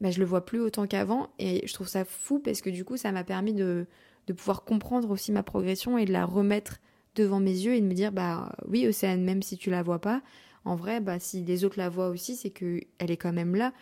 bah, 0.00 0.10
je 0.10 0.18
le 0.18 0.24
vois 0.24 0.44
plus 0.44 0.60
autant 0.60 0.86
qu'avant 0.86 1.28
et 1.38 1.66
je 1.66 1.74
trouve 1.74 1.88
ça 1.88 2.04
fou 2.04 2.38
parce 2.38 2.60
que 2.60 2.70
du 2.70 2.84
coup, 2.84 2.96
ça 2.96 3.12
m'a 3.12 3.24
permis 3.24 3.54
de, 3.54 3.86
de 4.26 4.32
pouvoir 4.32 4.64
comprendre 4.64 5.10
aussi 5.10 5.32
ma 5.32 5.42
progression 5.42 5.98
et 5.98 6.04
de 6.04 6.12
la 6.12 6.24
remettre 6.24 6.78
devant 7.14 7.40
mes 7.40 7.50
yeux 7.50 7.74
et 7.74 7.80
de 7.80 7.86
me 7.86 7.94
dire 7.94 8.12
bah 8.12 8.54
oui 8.66 8.86
Océane 8.86 9.22
même 9.22 9.42
si 9.42 9.56
tu 9.56 9.70
la 9.70 9.82
vois 9.82 10.00
pas 10.00 10.22
en 10.64 10.76
vrai 10.76 11.00
bah 11.00 11.18
si 11.18 11.44
les 11.44 11.64
autres 11.64 11.78
la 11.78 11.88
voient 11.88 12.08
aussi 12.08 12.36
c'est 12.36 12.50
que 12.50 12.80
elle 12.98 13.10
est 13.10 13.16
quand 13.16 13.32
même 13.32 13.54
là. 13.54 13.72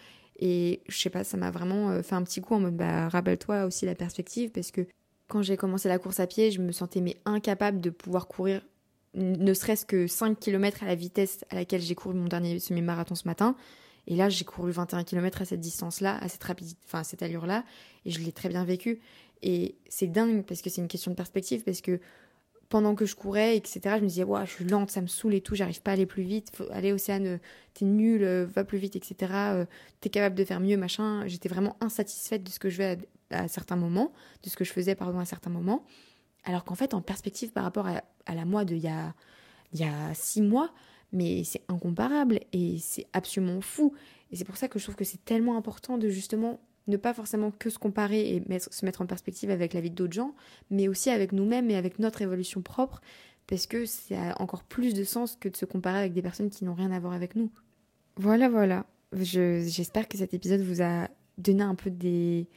Et 0.40 0.82
je 0.88 0.96
sais 0.96 1.10
pas 1.10 1.24
ça 1.24 1.36
m'a 1.36 1.50
vraiment 1.50 1.90
euh, 1.90 2.02
fait 2.02 2.14
un 2.14 2.22
petit 2.22 2.40
coup 2.40 2.54
en 2.54 2.60
mode 2.60 2.76
bah 2.76 3.08
rappelle-toi 3.08 3.64
aussi 3.64 3.86
la 3.86 3.94
perspective 3.94 4.50
parce 4.50 4.70
que 4.70 4.86
quand 5.26 5.42
j'ai 5.42 5.56
commencé 5.56 5.88
la 5.88 5.98
course 5.98 6.20
à 6.20 6.26
pied 6.26 6.50
je 6.50 6.60
me 6.60 6.72
sentais 6.72 7.00
mais 7.00 7.16
incapable 7.24 7.80
de 7.80 7.90
pouvoir 7.90 8.28
courir 8.28 8.62
ne 9.14 9.52
serait-ce 9.52 9.84
que 9.84 10.06
5 10.06 10.38
km 10.38 10.82
à 10.82 10.86
la 10.86 10.94
vitesse 10.94 11.44
à 11.50 11.56
laquelle 11.56 11.80
j'ai 11.80 11.94
couru 11.94 12.14
mon 12.14 12.28
dernier 12.28 12.58
semi-marathon 12.60 13.14
ce 13.14 13.26
matin. 13.26 13.56
Et 14.06 14.14
là 14.14 14.28
j'ai 14.28 14.44
couru 14.44 14.70
21 14.70 15.04
km 15.04 15.42
à 15.42 15.44
cette 15.44 15.60
distance 15.60 16.00
là 16.00 16.18
à 16.22 16.28
cette 16.28 16.44
rapidité 16.44 16.78
enfin 16.86 17.00
à 17.00 17.04
cette 17.04 17.22
allure 17.22 17.46
là 17.46 17.64
et 18.04 18.10
je 18.10 18.20
l'ai 18.20 18.32
très 18.32 18.48
bien 18.48 18.64
vécu. 18.64 19.00
Et 19.42 19.76
c'est 19.88 20.06
dingue 20.06 20.44
parce 20.44 20.62
que 20.62 20.70
c'est 20.70 20.80
une 20.80 20.88
question 20.88 21.10
de 21.10 21.16
perspective 21.16 21.62
parce 21.64 21.80
que 21.80 22.00
pendant 22.68 22.94
que 22.94 23.06
je 23.06 23.14
courais, 23.14 23.56
etc., 23.56 23.80
je 23.96 24.02
me 24.02 24.08
disais, 24.08 24.24
ouais, 24.24 24.44
je 24.44 24.50
suis 24.50 24.64
lente, 24.64 24.90
ça 24.90 25.00
me 25.00 25.06
saoule 25.06 25.34
et 25.34 25.40
tout, 25.40 25.54
j'arrive 25.54 25.80
pas 25.80 25.92
à 25.92 25.94
aller 25.94 26.06
plus 26.06 26.22
vite, 26.22 26.50
faut 26.54 26.66
aller 26.70 26.92
Océane, 26.92 27.26
euh, 27.26 27.38
t'es 27.74 27.86
nul, 27.86 28.22
euh, 28.22 28.46
va 28.46 28.64
plus 28.64 28.78
vite, 28.78 28.94
etc., 28.96 29.32
euh, 29.34 29.64
t'es 30.00 30.10
capable 30.10 30.34
de 30.34 30.44
faire 30.44 30.60
mieux, 30.60 30.76
machin. 30.76 31.26
J'étais 31.26 31.48
vraiment 31.48 31.76
insatisfaite 31.80 32.42
de 32.42 32.50
ce 32.50 32.58
que 32.58 32.68
je 32.68 32.96
à, 33.30 33.48
certains 33.48 33.76
moments, 33.76 34.12
de 34.42 34.50
ce 34.50 34.56
que 34.56 34.64
je 34.64 34.72
faisais, 34.72 34.94
pardon, 34.94 35.18
à 35.18 35.24
certains 35.24 35.50
moments. 35.50 35.84
Alors 36.44 36.64
qu'en 36.64 36.74
fait, 36.74 36.94
en 36.94 37.00
perspective 37.00 37.52
par 37.52 37.64
rapport 37.64 37.86
à, 37.86 38.02
la 38.34 38.44
moi 38.44 38.64
de 38.64 38.74
il 38.74 38.82
y 38.82 38.88
a, 38.88 39.14
y 39.72 39.84
a 39.84 40.12
six 40.14 40.42
mois, 40.42 40.72
mais 41.12 41.44
c'est 41.44 41.62
incomparable 41.68 42.40
et 42.52 42.78
c'est 42.78 43.06
absolument 43.14 43.60
fou. 43.62 43.94
Et 44.30 44.36
c'est 44.36 44.44
pour 44.44 44.58
ça 44.58 44.68
que 44.68 44.78
je 44.78 44.84
trouve 44.84 44.96
que 44.96 45.04
c'est 45.04 45.24
tellement 45.24 45.56
important 45.56 45.96
de 45.96 46.08
justement 46.10 46.60
ne 46.88 46.96
pas 46.96 47.14
forcément 47.14 47.50
que 47.50 47.70
se 47.70 47.78
comparer 47.78 48.36
et 48.36 48.58
se 48.58 48.84
mettre 48.84 49.02
en 49.02 49.06
perspective 49.06 49.50
avec 49.50 49.74
la 49.74 49.80
vie 49.80 49.90
d'autres 49.90 50.12
gens, 50.12 50.34
mais 50.70 50.88
aussi 50.88 51.10
avec 51.10 51.32
nous-mêmes 51.32 51.70
et 51.70 51.76
avec 51.76 51.98
notre 51.98 52.22
évolution 52.22 52.62
propre, 52.62 53.00
parce 53.46 53.66
que 53.66 53.86
ça 53.86 54.32
a 54.32 54.42
encore 54.42 54.64
plus 54.64 54.94
de 54.94 55.04
sens 55.04 55.36
que 55.36 55.48
de 55.48 55.56
se 55.56 55.64
comparer 55.64 55.98
avec 55.98 56.12
des 56.12 56.22
personnes 56.22 56.50
qui 56.50 56.64
n'ont 56.64 56.74
rien 56.74 56.90
à 56.90 56.98
voir 56.98 57.12
avec 57.12 57.36
nous. 57.36 57.50
Voilà, 58.16 58.48
voilà. 58.48 58.86
J'espère 59.12 60.08
que 60.08 60.18
cet 60.18 60.34
épisode 60.34 60.60
vous 60.60 60.82
a 60.82 61.08
donné 61.38 61.62
un 61.62 61.74
peu 61.74 61.90
des, 61.90 62.48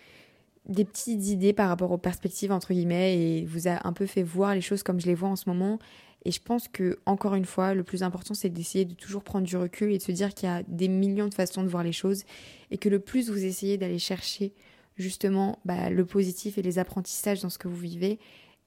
des 0.67 0.85
petites 0.85 1.27
idées 1.27 1.53
par 1.53 1.69
rapport 1.69 1.91
aux 1.91 1.97
perspectives 1.97 2.51
entre 2.51 2.73
guillemets 2.73 3.17
et 3.17 3.45
vous 3.45 3.67
a 3.67 3.87
un 3.87 3.93
peu 3.93 4.05
fait 4.05 4.23
voir 4.23 4.55
les 4.55 4.61
choses 4.61 4.83
comme 4.83 4.99
je 4.99 5.05
les 5.05 5.15
vois 5.15 5.29
en 5.29 5.35
ce 5.35 5.49
moment 5.49 5.79
et 6.23 6.31
je 6.31 6.41
pense 6.41 6.67
que 6.67 6.99
encore 7.05 7.35
une 7.35 7.45
fois 7.45 7.73
le 7.73 7.83
plus 7.83 8.03
important 8.03 8.33
c'est 8.33 8.49
d'essayer 8.49 8.85
de 8.85 8.93
toujours 8.93 9.23
prendre 9.23 9.45
du 9.45 9.57
recul 9.57 9.91
et 9.91 9.97
de 9.97 10.03
se 10.03 10.11
dire 10.11 10.33
qu'il 10.33 10.47
y 10.47 10.51
a 10.51 10.63
des 10.63 10.87
millions 10.87 11.27
de 11.27 11.33
façons 11.33 11.63
de 11.63 11.67
voir 11.67 11.83
les 11.83 11.91
choses 11.91 12.23
et 12.69 12.77
que 12.77 12.89
le 12.89 12.99
plus 12.99 13.29
vous 13.29 13.43
essayez 13.43 13.77
d'aller 13.77 13.99
chercher 13.99 14.53
justement 14.97 15.59
bah, 15.65 15.89
le 15.89 16.05
positif 16.05 16.57
et 16.57 16.61
les 16.61 16.79
apprentissages 16.79 17.41
dans 17.41 17.49
ce 17.49 17.57
que 17.57 17.67
vous 17.67 17.75
vivez 17.75 18.19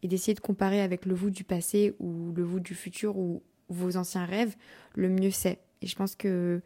et 0.02 0.08
d'essayer 0.08 0.34
de 0.34 0.40
comparer 0.40 0.80
avec 0.80 1.06
le 1.06 1.14
vous 1.14 1.30
du 1.30 1.44
passé 1.44 1.94
ou 2.00 2.32
le 2.32 2.42
vous 2.42 2.60
du 2.60 2.74
futur 2.74 3.16
ou 3.16 3.42
vos 3.68 3.96
anciens 3.96 4.24
rêves 4.24 4.54
le 4.94 5.08
mieux 5.08 5.30
c'est. 5.30 5.60
Et 5.80 5.86
je 5.86 5.96
pense 5.96 6.16
que 6.16 6.60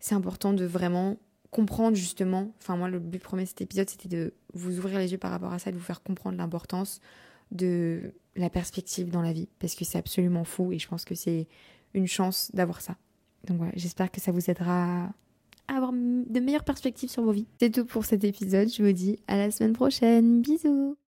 c'est 0.00 0.14
important 0.14 0.52
de 0.52 0.64
vraiment 0.64 1.16
comprendre 1.50 1.96
justement, 1.96 2.52
enfin 2.58 2.76
moi 2.76 2.88
le 2.88 2.98
but 2.98 3.22
premier 3.22 3.44
de 3.44 3.48
cet 3.48 3.62
épisode 3.62 3.88
c'était 3.88 4.08
de 4.08 4.34
vous 4.52 4.78
ouvrir 4.78 4.98
les 4.98 5.12
yeux 5.12 5.18
par 5.18 5.30
rapport 5.30 5.52
à 5.52 5.58
ça, 5.58 5.70
de 5.70 5.76
vous 5.76 5.82
faire 5.82 6.02
comprendre 6.02 6.36
l'importance 6.36 7.00
de 7.50 8.12
la 8.36 8.50
perspective 8.50 9.10
dans 9.10 9.22
la 9.22 9.32
vie, 9.32 9.48
parce 9.58 9.74
que 9.74 9.84
c'est 9.84 9.98
absolument 9.98 10.44
fou 10.44 10.72
et 10.72 10.78
je 10.78 10.88
pense 10.88 11.04
que 11.04 11.14
c'est 11.14 11.48
une 11.94 12.06
chance 12.06 12.50
d'avoir 12.54 12.80
ça. 12.80 12.96
Donc 13.46 13.58
voilà, 13.58 13.72
j'espère 13.76 14.10
que 14.10 14.20
ça 14.20 14.32
vous 14.32 14.50
aidera 14.50 15.12
à 15.68 15.74
avoir 15.74 15.92
de 15.92 16.40
meilleures 16.40 16.64
perspectives 16.64 17.10
sur 17.10 17.22
vos 17.22 17.32
vies. 17.32 17.46
C'est 17.60 17.70
tout 17.70 17.84
pour 17.84 18.04
cet 18.04 18.24
épisode, 18.24 18.68
je 18.68 18.82
vous 18.82 18.92
dis 18.92 19.18
à 19.26 19.36
la 19.36 19.50
semaine 19.50 19.72
prochaine, 19.72 20.40
bisous 20.42 20.96